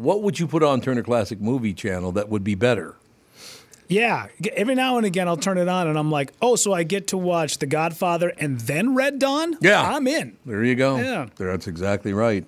[0.00, 2.96] what would you put on Turner Classic Movie Channel that would be better?
[3.86, 6.84] Yeah, every now and again I'll turn it on and I'm like, oh, so I
[6.84, 9.56] get to watch The Godfather and then Red Dawn?
[9.60, 9.82] Yeah.
[9.82, 10.36] I'm in.
[10.46, 10.96] There you go.
[10.98, 11.26] Yeah.
[11.36, 12.46] That's exactly right.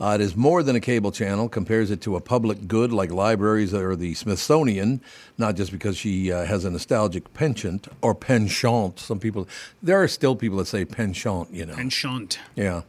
[0.00, 3.12] Uh, it is more than a cable channel, compares it to a public good like
[3.12, 5.00] libraries or the Smithsonian,
[5.38, 8.98] not just because she uh, has a nostalgic penchant or penchant.
[8.98, 9.46] Some people,
[9.82, 11.74] there are still people that say penchant, you know.
[11.88, 12.40] Shunt.
[12.56, 12.82] Yeah.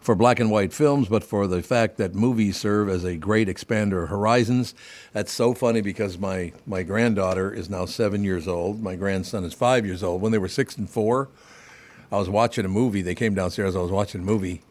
[0.00, 3.46] For black and white films, but for the fact that movies serve as a great
[3.46, 4.74] expander of horizons.
[5.12, 8.82] That's so funny because my, my granddaughter is now seven years old.
[8.82, 10.20] My grandson is five years old.
[10.20, 11.28] When they were six and four,
[12.10, 13.02] I was watching a movie.
[13.02, 13.76] They came downstairs.
[13.76, 14.62] I was watching a movie.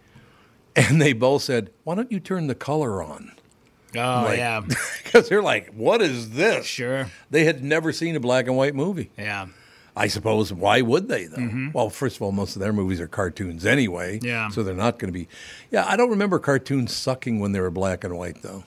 [0.76, 3.32] And they both said, Why don't you turn the color on?
[3.96, 4.62] Oh, Like- yeah.
[5.04, 6.66] Because they're like, What is this?
[6.66, 7.08] Sure.
[7.30, 9.12] They had never seen a black and white movie.
[9.18, 9.48] Yeah.
[9.96, 11.38] I suppose why would they though?
[11.38, 11.70] Mm-hmm.
[11.74, 14.20] Well, first of all, most of their movies are cartoons anyway.
[14.24, 14.50] Yeah.
[14.50, 15.28] So they're not going to be.
[15.70, 18.64] Yeah, I don't remember cartoons sucking when they were black and white though.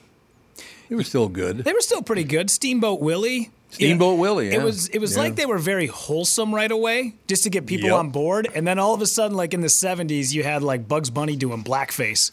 [0.87, 1.57] They were still good.
[1.65, 2.49] They were still pretty good.
[2.49, 3.51] Steamboat Willie.
[3.85, 4.55] Steamboat Willie, yeah.
[4.59, 5.23] It was it was Yeah.
[5.23, 7.97] like they were very wholesome right away, just to get people Yep.
[7.97, 8.47] on board.
[8.53, 11.35] And then all of a sudden, like in the '70s, you had like Bugs Bunny
[11.35, 12.31] doing blackface.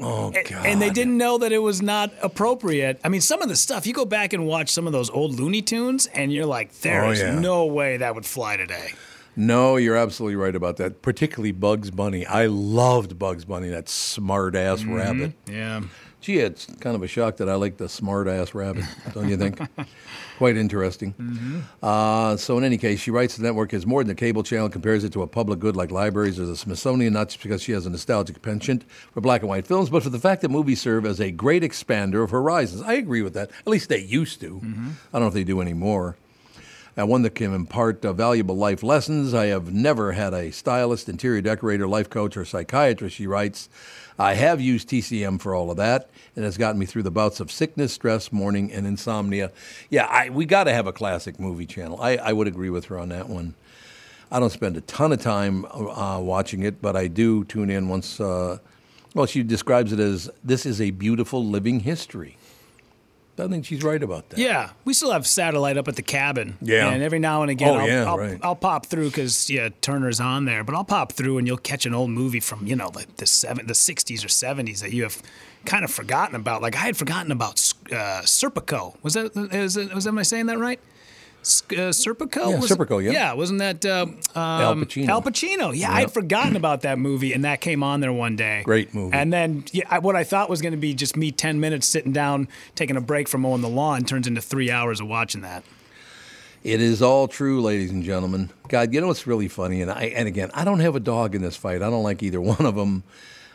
[0.00, 0.66] Oh God.
[0.66, 2.98] And they didn't know that it was not appropriate.
[3.04, 5.38] I mean, some of the stuff, you go back and watch some of those old
[5.38, 7.38] Looney Tunes, and you're like, there Oh, is yeah.
[7.38, 8.90] no way that would fly today.
[9.36, 11.00] No, you're absolutely right about that.
[11.02, 12.26] Particularly Bugs Bunny.
[12.26, 14.94] I loved Bugs Bunny, that smart ass Mm-hmm.
[14.94, 15.32] rabbit.
[15.48, 15.82] Yeah.
[16.24, 19.36] Gee, it's kind of a shock that I like the smart ass rabbit, don't you
[19.36, 19.60] think?
[20.38, 21.12] Quite interesting.
[21.82, 24.70] Uh, so, in any case, she writes the network is more than a cable channel,
[24.70, 27.72] compares it to a public good like libraries or the Smithsonian, not just because she
[27.72, 30.80] has a nostalgic penchant for black and white films, but for the fact that movies
[30.80, 32.80] serve as a great expander of horizons.
[32.80, 33.50] I agree with that.
[33.50, 34.62] At least they used to.
[34.64, 36.16] I don't know if they do anymore.
[36.96, 39.34] Uh, one that can impart uh, valuable life lessons.
[39.34, 43.68] I have never had a stylist, interior decorator, life coach, or psychiatrist, she writes.
[44.16, 47.40] I have used TCM for all of that, and it's gotten me through the bouts
[47.40, 49.50] of sickness, stress, mourning, and insomnia.
[49.90, 52.00] Yeah, I, we got to have a classic movie channel.
[52.00, 53.54] I, I would agree with her on that one.
[54.30, 57.88] I don't spend a ton of time uh, watching it, but I do tune in
[57.88, 58.20] once.
[58.20, 58.58] Uh,
[59.14, 62.36] well, she describes it as this is a beautiful living history.
[63.38, 64.38] I think she's right about that.
[64.38, 66.56] Yeah, we still have satellite up at the cabin.
[66.60, 66.90] Yeah.
[66.90, 68.38] and every now and again, Oh, I'll, yeah, I'll, right.
[68.42, 70.62] I'll pop through because yeah, Turner's on there.
[70.64, 73.26] But I'll pop through and you'll catch an old movie from you know like the
[73.26, 75.20] seven, the '60s or '70s that you have
[75.64, 76.62] kind of forgotten about.
[76.62, 77.54] Like I had forgotten about
[77.90, 78.94] uh, Serpico.
[79.02, 80.78] Was that is it, was am I saying that right?
[81.44, 82.50] Uh, Serpico?
[82.50, 83.10] Yeah, Was- Serpico, yeah.
[83.12, 85.08] Yeah, wasn't that uh, um, Al Pacino.
[85.08, 85.76] Al Pacino.
[85.76, 88.62] Yeah, I'd forgotten about that movie, and that came on there one day.
[88.64, 89.14] Great movie.
[89.16, 91.86] And then yeah, I, what I thought was going to be just me 10 minutes
[91.86, 95.42] sitting down, taking a break from mowing the lawn turns into three hours of watching
[95.42, 95.64] that.
[96.62, 98.50] It is all true, ladies and gentlemen.
[98.68, 101.34] God, you know what's really funny, and I and again, I don't have a dog
[101.34, 101.82] in this fight.
[101.82, 103.04] I don't like either one of them,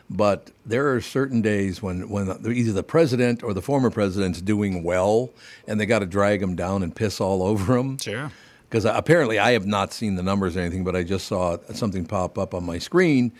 [0.09, 4.83] but there are certain days when when either the president or the former president's doing
[4.83, 5.29] well,
[5.67, 7.97] and they got to drag him down and piss all over him.
[7.97, 8.31] Sure.
[8.67, 12.05] Because apparently, I have not seen the numbers or anything, but I just saw something
[12.05, 13.31] pop up on my screen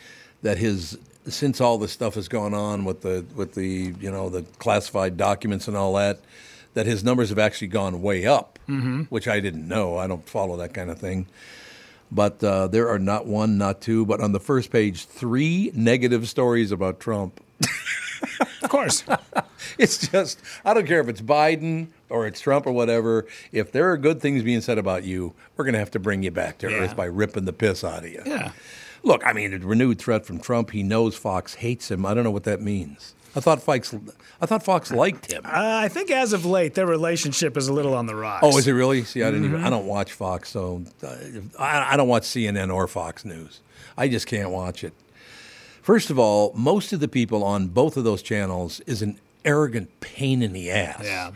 [0.42, 0.98] that his
[1.28, 5.18] since all this stuff has gone on with the with the you know the classified
[5.18, 6.20] documents and all that,
[6.74, 9.04] that his numbers have actually gone way up, mm-hmm.
[9.04, 9.98] which I didn't know.
[9.98, 11.28] I don't follow that kind of thing.
[12.12, 16.28] But uh, there are not one, not two, but on the first page, three negative
[16.28, 17.40] stories about Trump.
[18.62, 19.04] Of course.
[19.78, 23.26] It's just, I don't care if it's Biden or it's Trump or whatever.
[23.54, 26.22] If there are good things being said about you, we're going to have to bring
[26.24, 26.78] you back to Yeah.
[26.80, 28.22] earth by ripping the piss out of you.
[28.26, 28.52] yeah.
[29.04, 30.72] Look, I mean, a renewed threat from Trump.
[30.72, 32.06] He knows Fox hates him.
[32.06, 33.14] I don't know what that means.
[33.36, 33.94] I thought Fox,
[34.42, 35.46] I thought Fox liked him.
[35.46, 38.42] Uh, I think as of late, their relationship is a little on the rocks.
[38.44, 39.04] Oh, is it really?
[39.04, 39.58] See, I didn't even.
[39.58, 39.68] Mm-hmm.
[39.68, 41.16] I don't watch Fox, so uh,
[41.60, 43.62] I, I don't watch CNN or Fox News.
[43.98, 44.94] I just can't watch it.
[45.82, 50.00] First of all, most of the people on both of those channels is an arrogant
[50.02, 51.02] pain in the ass.
[51.04, 51.32] Yeah.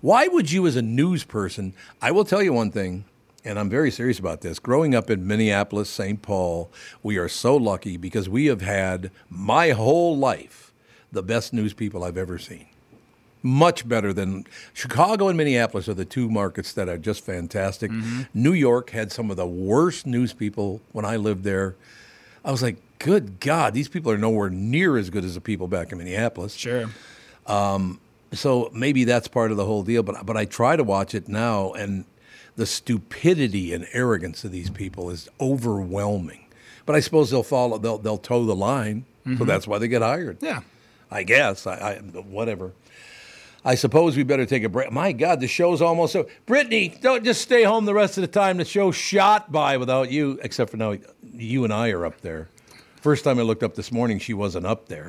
[0.00, 3.04] Why would you, as a news person, I will tell you one thing,
[3.44, 4.58] and I'm very serious about this.
[4.58, 6.20] Growing up in Minneapolis, St.
[6.22, 6.70] Paul,
[7.02, 10.71] we are so lucky because we have had my whole life
[11.12, 12.66] the best news people I've ever seen.
[13.44, 17.90] Much better than Chicago and Minneapolis are the two markets that are just fantastic.
[17.90, 18.22] Mm-hmm.
[18.34, 21.74] New York had some of the worst news people when I lived there.
[22.44, 25.66] I was like, good God, these people are nowhere near as good as the people
[25.68, 26.88] back in Minneapolis Sure.
[27.46, 28.00] Um,
[28.32, 30.02] so maybe that's part of the whole deal.
[30.02, 32.04] But but I try to watch it now, and
[32.56, 36.46] the stupidity and arrogance of these people is overwhelming.
[36.86, 39.44] But I suppose they'll follow, they'll they'll toe the line, so mm-hmm.
[39.44, 40.38] that's why they get hired.
[40.40, 40.60] Yeah.
[41.12, 41.66] I guess.
[41.66, 42.72] I, I whatever.
[43.64, 44.90] I suppose we better take a break.
[44.90, 46.28] My God, the show's almost over.
[46.46, 48.56] Brittany, don't just stay home the rest of the time.
[48.56, 50.96] The show shot by without you, except for now
[51.32, 52.48] you and I are up there.
[53.00, 55.08] First time I looked up this morning, she wasn't up there.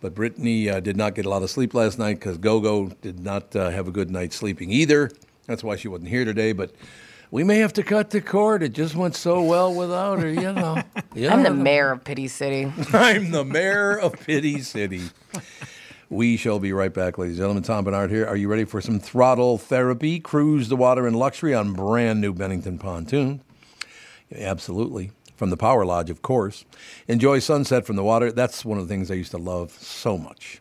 [0.00, 3.20] But Brittany uh, did not get a lot of sleep last night because Gogo did
[3.20, 5.10] not uh, have a good night sleeping either.
[5.46, 6.52] That's why she wasn't here today.
[6.52, 6.72] But
[7.30, 8.62] we may have to cut the cord.
[8.62, 10.82] It just went so well without her, you know.
[11.14, 12.72] You I'm the mayor of Pity City.
[12.92, 15.02] I'm the mayor of Pity City.
[16.08, 17.62] We shall be right back, ladies and gentlemen.
[17.64, 18.26] Tom Barnard here.
[18.26, 20.20] Are you ready for some throttle therapy?
[20.20, 23.40] Cruise the water in luxury on brand new Bennington pontoon.
[24.34, 25.10] Absolutely.
[25.34, 26.64] From the Power Lodge, of course.
[27.08, 28.32] Enjoy sunset from the water.
[28.32, 30.60] That's one of the things I used to love so much.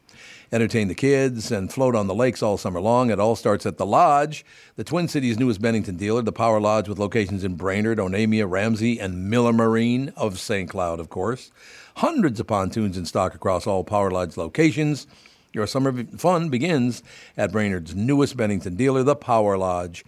[0.56, 3.10] Entertain the kids and float on the lakes all summer long.
[3.10, 4.46] It all starts at the Lodge,
[4.78, 8.98] the Twin Cities' newest Bennington dealer, the Power Lodge with locations in Brainerd, Onamia, Ramsey,
[8.98, 10.70] and Miller Marine of St.
[10.70, 11.52] Cloud, of course.
[11.98, 15.08] Hundreds of pontoons in stock across all Power Lodge locations.
[15.52, 17.04] Your summer fun begins
[17.36, 20.06] at Brainerd's newest Bennington dealer, the Power Lodge.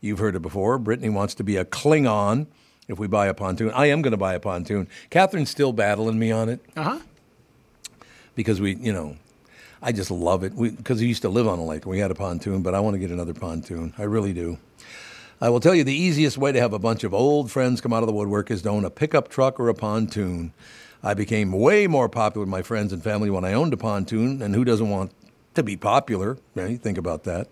[0.00, 0.78] You've heard it before.
[0.78, 2.46] Brittany wants to be a Klingon
[2.88, 3.70] if we buy a pontoon.
[3.72, 4.88] I am going to buy a pontoon.
[5.10, 6.98] Catherine's still battling me on it Uh huh.
[8.34, 9.16] because we, you know,
[9.82, 10.56] I just love it.
[10.56, 11.86] Because we, used to live on a lake.
[11.86, 13.94] We had a pontoon, but I want to get another pontoon.
[13.98, 14.58] I really do.
[15.40, 17.94] I will tell you the easiest way to have a bunch of old friends come
[17.94, 20.52] out of the woodwork is to own a pickup truck or a pontoon.
[21.02, 24.42] I became way more popular with my friends and family when I owned a pontoon,
[24.42, 25.12] and who doesn't want
[25.54, 26.36] to be popular?
[26.54, 26.78] Right?
[26.78, 27.48] Think about that.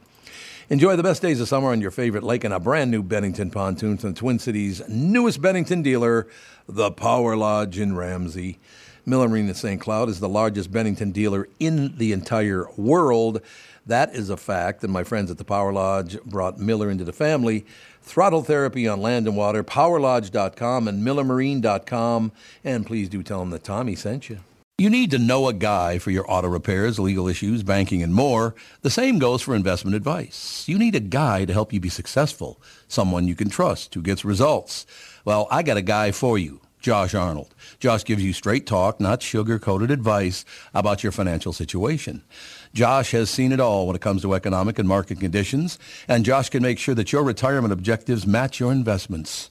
[0.68, 3.50] Enjoy the best days of summer on your favorite lake in a brand new Bennington
[3.50, 6.28] pontoon from the Twin Cities' newest Bennington dealer,
[6.68, 8.58] the Power Lodge in Ramsey.
[9.08, 9.80] Miller Marine in St.
[9.80, 13.40] Cloud is the largest Bennington dealer in the entire world.
[13.86, 17.12] That is a fact, and my friends at the Power Lodge brought Miller into the
[17.12, 17.64] family.
[18.02, 22.32] Throttle therapy on land and water, powerlodge.com and millermarine.com.
[22.62, 24.40] And please do tell them that Tommy sent you.
[24.76, 28.54] You need to know a guy for your auto repairs, legal issues, banking, and more.
[28.82, 30.68] The same goes for investment advice.
[30.68, 34.24] You need a guy to help you be successful, someone you can trust who gets
[34.24, 34.86] results.
[35.24, 36.60] Well, I got a guy for you.
[36.80, 37.54] Josh Arnold.
[37.80, 42.22] Josh gives you straight talk, not sugar-coated advice about your financial situation.
[42.72, 46.50] Josh has seen it all when it comes to economic and market conditions, and Josh
[46.50, 49.50] can make sure that your retirement objectives match your investments.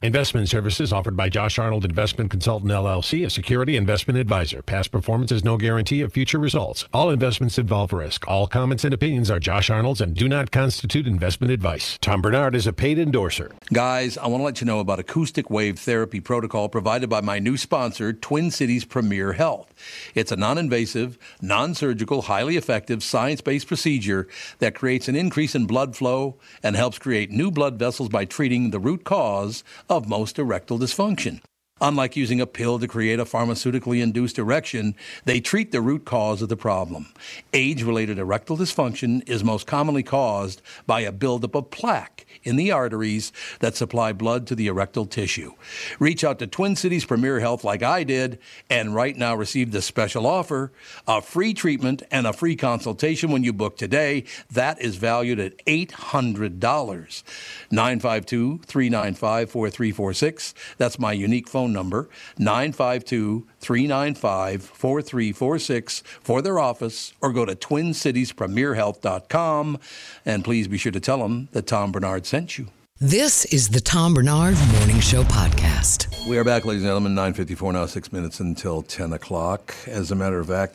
[0.00, 4.62] Investment services offered by Josh Arnold Investment Consultant LLC, a security investment advisor.
[4.62, 6.84] Past performance is no guarantee of future results.
[6.92, 8.28] All investments involve risk.
[8.28, 11.98] All comments and opinions are Josh Arnold's and do not constitute investment advice.
[12.00, 13.50] Tom Barnard is a paid endorser.
[13.72, 17.40] Guys, I want to let you know about acoustic wave therapy protocol provided by my
[17.40, 19.74] new sponsor, Twin Cities Premier Health.
[20.14, 24.28] It's a non-invasive, non-surgical, highly effective, science-based procedure
[24.60, 28.70] that creates an increase in blood flow and helps create new blood vessels by treating
[28.70, 31.40] the root cause of most erectile dysfunction.
[31.80, 36.42] Unlike using a pill to create a pharmaceutically induced erection, they treat the root cause
[36.42, 37.06] of the problem.
[37.52, 42.72] Age related erectile dysfunction is most commonly caused by a buildup of plaque in the
[42.72, 45.52] arteries that supply blood to the erectile tissue.
[45.98, 48.38] Reach out to Twin Cities Premier Health like I did,
[48.70, 50.72] and right now receive the special offer
[51.06, 54.24] a free treatment and a free consultation when you book today.
[54.50, 57.22] That is valued at $800.
[57.70, 60.54] 952 395 4346.
[60.76, 62.08] That's my unique phone number,
[62.38, 69.78] 952 395 4346 for their office, or go to twincitiespremierhealth.com.
[70.24, 72.68] And please be sure to tell them that Tom Barnard sent you.
[73.00, 76.28] This is the Tom Barnard Morning Show podcast.
[76.28, 80.16] We are back, ladies and gentlemen, 954 now, six minutes until 10 o'clock, as a
[80.16, 80.74] matter of fact.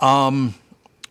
[0.00, 0.54] Um,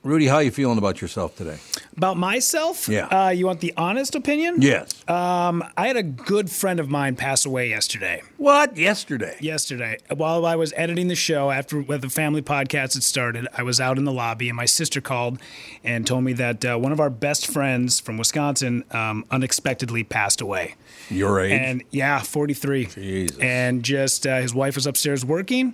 [0.06, 1.58] Rudy, how are you feeling about yourself today?
[1.98, 2.88] About myself?
[2.88, 3.08] Yeah.
[3.08, 4.62] Uh, you want the honest opinion?
[4.62, 4.94] Yes.
[5.10, 8.22] Um, I had a good friend of mine pass away yesterday.
[8.38, 8.78] what?
[8.78, 9.36] Yesterday?
[9.42, 13.82] Yesterday, while I was editing the show after the family podcast had started, I was
[13.82, 15.40] out in the lobby and my sister called
[15.84, 20.40] and told me that uh, one of our best friends from Wisconsin um, unexpectedly passed
[20.40, 20.76] away.
[21.10, 21.52] Your age?
[21.52, 22.86] And yeah, 43.
[22.86, 23.40] Jesus.
[23.40, 25.74] And just uh, his wife was upstairs working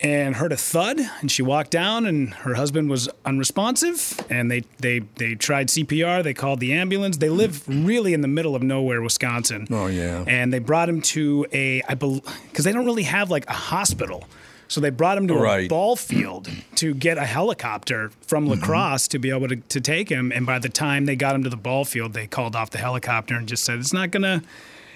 [0.00, 4.62] and heard a thud and she walked down and her husband was unresponsive and they
[4.78, 7.16] they they tried CPR, they called the ambulance.
[7.16, 9.66] They live really in the middle of nowhere, Wisconsin.
[9.70, 10.24] Oh, yeah.
[10.26, 12.22] And they brought him to a I believe
[12.52, 14.24] cuz they don't really have like a hospital.
[14.68, 18.60] So they brought him to a ball field to get a helicopter from Mm-hmm.
[18.60, 20.32] La Crosse to be able to, to take him.
[20.32, 22.78] And by the time they got him to the ball field, they called off the
[22.78, 24.42] helicopter and just said it's not gonna,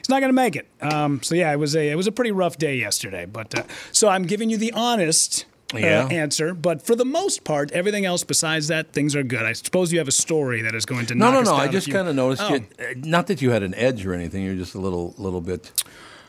[0.00, 0.66] it's not gonna make it.
[0.82, 3.24] Um, so yeah, it was a it was a pretty rough day yesterday.
[3.26, 5.46] But uh, so I'm giving you the honest.
[5.72, 6.08] Uh, Yeah.
[6.10, 9.42] answer, but for the most part, everything else besides that, things are good.
[9.44, 11.56] I suppose you have a story that is going to No, knock no, no.
[11.56, 12.54] I just kind of noticed Oh.
[12.54, 12.66] you.
[12.80, 14.42] uh, Not that you had an edge or anything.
[14.42, 15.70] You're just a little, little bit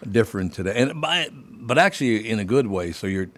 [0.07, 2.91] different today, and by, but actually in a good way.
[2.91, 3.29] So you're.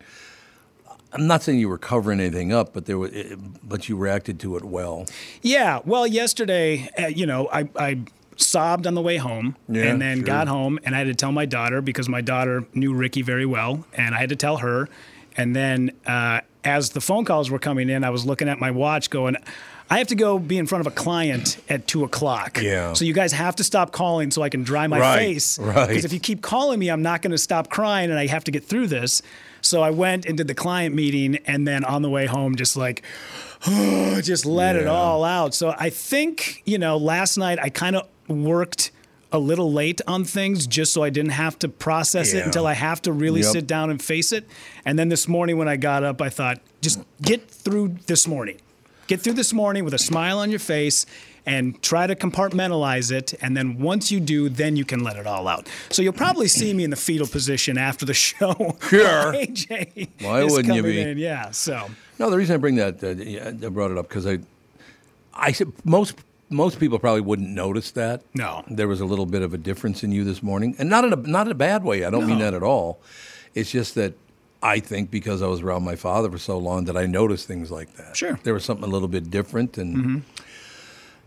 [1.14, 3.12] I'm not saying you were covering anything up, but there was,
[3.64, 5.06] but you reacted to it well.
[5.42, 5.80] Yeah.
[5.86, 8.00] Well, yesterday, uh, you know, I, I
[8.38, 10.26] sobbed on the way home Yeah, and then sure.
[10.26, 13.46] got home and I had to tell my daughter because my daughter knew Ricky very
[13.46, 14.90] well and I had to tell her.
[15.36, 18.72] And then uh, as the phone calls were coming in, I was looking at my
[18.72, 19.36] watch going,
[19.90, 22.60] I have to go be in front of a client at two o'clock.
[22.62, 22.94] Yeah.
[22.94, 25.60] So you guys have to stop calling so I can dry my Right, face.
[25.60, 25.88] right.
[25.88, 28.44] Because if you keep calling me, I'm not going to stop crying and I have
[28.46, 29.22] to get through this.
[29.62, 32.76] So I went and did the client meeting and then on the way home, just
[32.78, 33.04] like,
[34.22, 35.54] just let it all out.
[35.54, 38.92] So I think, you know, last night I kind of worked
[39.32, 42.74] a little late on things just so I didn't have to process it until I
[42.74, 43.52] have to really Yep.
[43.52, 44.48] sit down and face it.
[44.86, 48.58] And then this morning when I got up, I thought, just get through this morning.
[49.08, 51.06] Get through this morning with a smile on your face
[51.48, 53.34] and try to compartmentalize it.
[53.42, 55.68] And then once you do, then you can let it all out.
[55.90, 58.78] So you'll probably see me in the fetal position after the show.
[58.88, 59.34] Sure.
[59.34, 61.02] AJ Why wouldn't you be?
[61.02, 61.18] in.
[61.18, 61.50] Yeah.
[61.52, 64.38] So No, the reason I bring that, uh, I brought it up because I,
[65.34, 66.14] I said most
[66.54, 68.24] most people probably wouldn't notice that.
[68.34, 68.64] No.
[68.70, 71.14] there was a little bit of a difference in you this morning, and not in
[71.14, 72.06] a not in a bad way.
[72.06, 73.00] I don't mean that at all.
[73.54, 74.14] It's just that
[74.62, 77.70] I think because I was around my father for so long that I noticed things
[77.70, 78.16] like that.
[78.16, 78.40] Sure.
[78.44, 80.18] there was something a little bit different, and mm-hmm.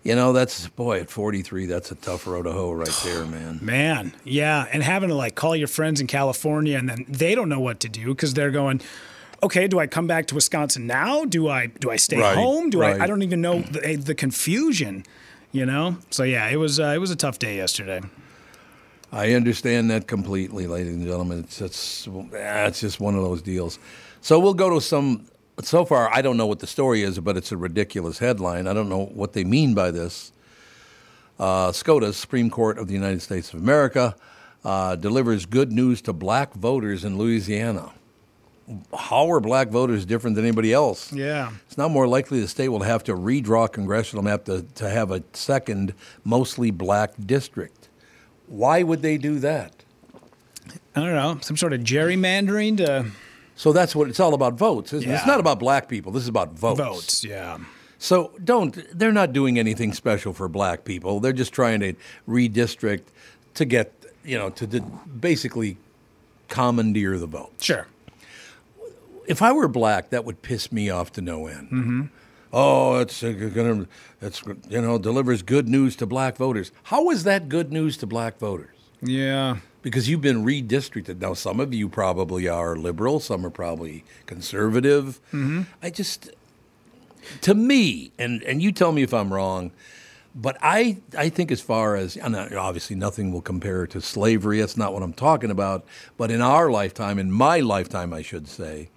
[0.02, 3.26] you know that's boy at forty three, that's a tough road to hoe right there,
[3.26, 3.58] man.
[3.60, 7.48] Man, yeah, and having to like call your friends in California and then they don't
[7.48, 8.80] know what to do because they're going,
[9.42, 11.24] okay, do I come back to Wisconsin now?
[11.24, 12.70] Do I do I stay Right, home?
[12.70, 13.00] Do right.
[13.00, 13.04] I?
[13.04, 15.04] I don't even know the, the confusion,
[15.52, 15.96] you know.
[16.10, 18.00] So yeah, it was uh, it was a tough day yesterday.
[19.12, 21.40] I understand that completely, ladies and gentlemen.
[21.40, 23.78] It's it's ah, it's just one of those deals.
[24.20, 25.26] So we'll go to some.
[25.62, 28.66] So far, I don't know what the story is, but it's a ridiculous headline.
[28.66, 30.32] I don't know what they mean by this.
[31.38, 34.14] Uh, SCOTUS, Supreme Court of the United States of America,
[34.64, 37.92] uh, delivers good news to black voters in Louisiana.
[38.96, 41.12] How are black voters different than anybody else?
[41.12, 41.52] Yeah.
[41.66, 45.10] It's now more likely the state will have to redraw congressional map to, to have
[45.10, 45.94] a second,
[46.24, 47.88] mostly black district.
[48.48, 49.84] Why would they do that?
[50.94, 51.38] I don't know.
[51.42, 53.06] Some sort of gerrymandering to
[53.56, 55.14] So that's what it's all about votes, isn't it?
[55.14, 56.12] It's not about black people.
[56.12, 56.78] This is about votes.
[56.78, 57.24] votes.
[57.24, 57.58] Yeah.
[57.98, 61.20] So don't, they're not doing anything special for black people.
[61.20, 61.94] They're just trying to
[62.28, 63.04] redistrict
[63.54, 63.92] to get,
[64.22, 65.78] you know, to, to basically
[66.48, 67.52] commandeer the vote.
[67.60, 67.86] Sure.
[69.26, 71.68] If I were black, that would piss me off to no end.
[71.68, 72.02] Mm-hmm.
[72.52, 73.86] Oh, it's uh, gonna,
[74.22, 76.72] it's you know, delivers good news to black voters.
[76.84, 78.76] How is that good news to black voters?
[79.02, 79.58] Yeah.
[79.82, 81.20] Because you've been redistricted.
[81.20, 85.20] Now, some of you probably are liberal, some are probably conservative.
[85.28, 85.62] Mm-hmm.
[85.82, 86.30] I just,
[87.42, 89.70] to me, and and you tell me if I'm wrong,
[90.34, 94.60] but I I think as far as obviously nothing will compare to slavery.
[94.60, 95.84] That's not what I'm talking about.
[96.16, 98.88] But in our lifetime, in my lifetime, I should say,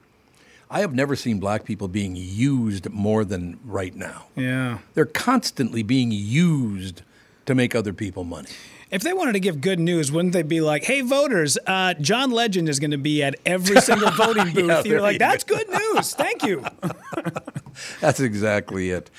[0.70, 4.26] I have never seen black people being used more than right now.
[4.36, 4.80] Yeah.
[4.94, 7.02] They're constantly being used
[7.48, 8.50] to make other people money.
[8.92, 12.32] If they wanted to give good news, wouldn't they be like, "Hey, voters, uh, John
[12.32, 14.68] Legend is going to be at every single voting booth"?
[14.68, 16.14] Yeah, You're like, "That's good news.
[16.14, 16.64] Thank you."
[18.02, 19.10] That's exactly it.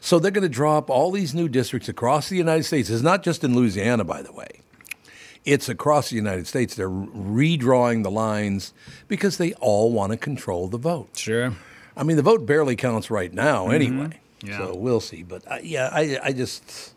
[0.00, 2.88] So they're going to draw up all these new districts across the United States.
[2.88, 4.60] It's not just in Louisiana, by the way.
[5.44, 6.74] It's across the United States.
[6.74, 8.74] They're redrawing the lines
[9.08, 11.16] because they all want to control the vote.
[11.16, 11.54] Sure.
[11.96, 13.74] I mean, the vote barely counts right now, mm-hmm.
[13.74, 14.20] anyway.
[14.42, 14.58] Yeah.
[14.58, 15.22] So we'll see.
[15.22, 16.94] But I, yeah, I, I just,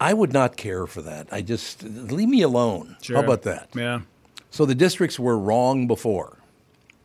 [0.00, 1.28] I would not care for that.
[1.32, 2.96] I just leave me alone.
[3.02, 3.16] Sure.
[3.16, 3.68] How about that?
[3.74, 4.02] Yeah.
[4.50, 6.38] So the districts were wrong before.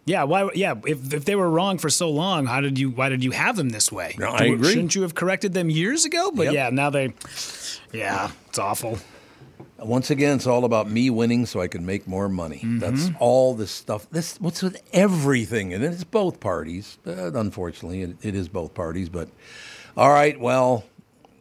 [0.05, 0.49] Yeah, why?
[0.55, 2.91] Yeah, if, if they were wrong for so long, how did you?
[2.91, 4.15] Why did you have them this way?
[4.17, 4.69] No, I agree.
[4.69, 6.31] Shouldn't you have corrected them years ago?
[6.33, 6.53] But Yep.
[6.53, 7.13] yeah, now they.
[7.91, 8.99] Yeah, it's awful.
[9.79, 12.57] Once again, it's all about me winning so I can make more money.
[12.57, 12.79] Mm-hmm.
[12.79, 14.09] That's all this stuff.
[14.09, 16.97] This what's with everything, and it's both parties.
[17.05, 19.07] Uh, unfortunately, it, it is both parties.
[19.09, 19.29] But
[19.95, 20.83] all right, well,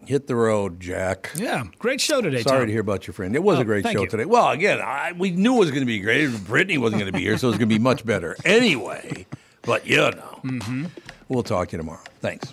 [0.05, 1.31] hit the road, Jack.
[1.35, 2.43] Yeah, great show today.
[2.43, 2.67] Sorry Tom.
[2.67, 3.35] to hear about your friend.
[3.35, 4.07] It was Oh, a great show you.
[4.07, 4.27] today.
[4.27, 6.29] Well, again, I, we knew it was going to be great.
[6.45, 9.27] Brittany wasn't going to be here, so it was going to be much better anyway.
[9.63, 10.85] But you know, Mm-hmm.
[11.29, 12.05] we'll talk to you tomorrow.
[12.21, 12.51] Thanks.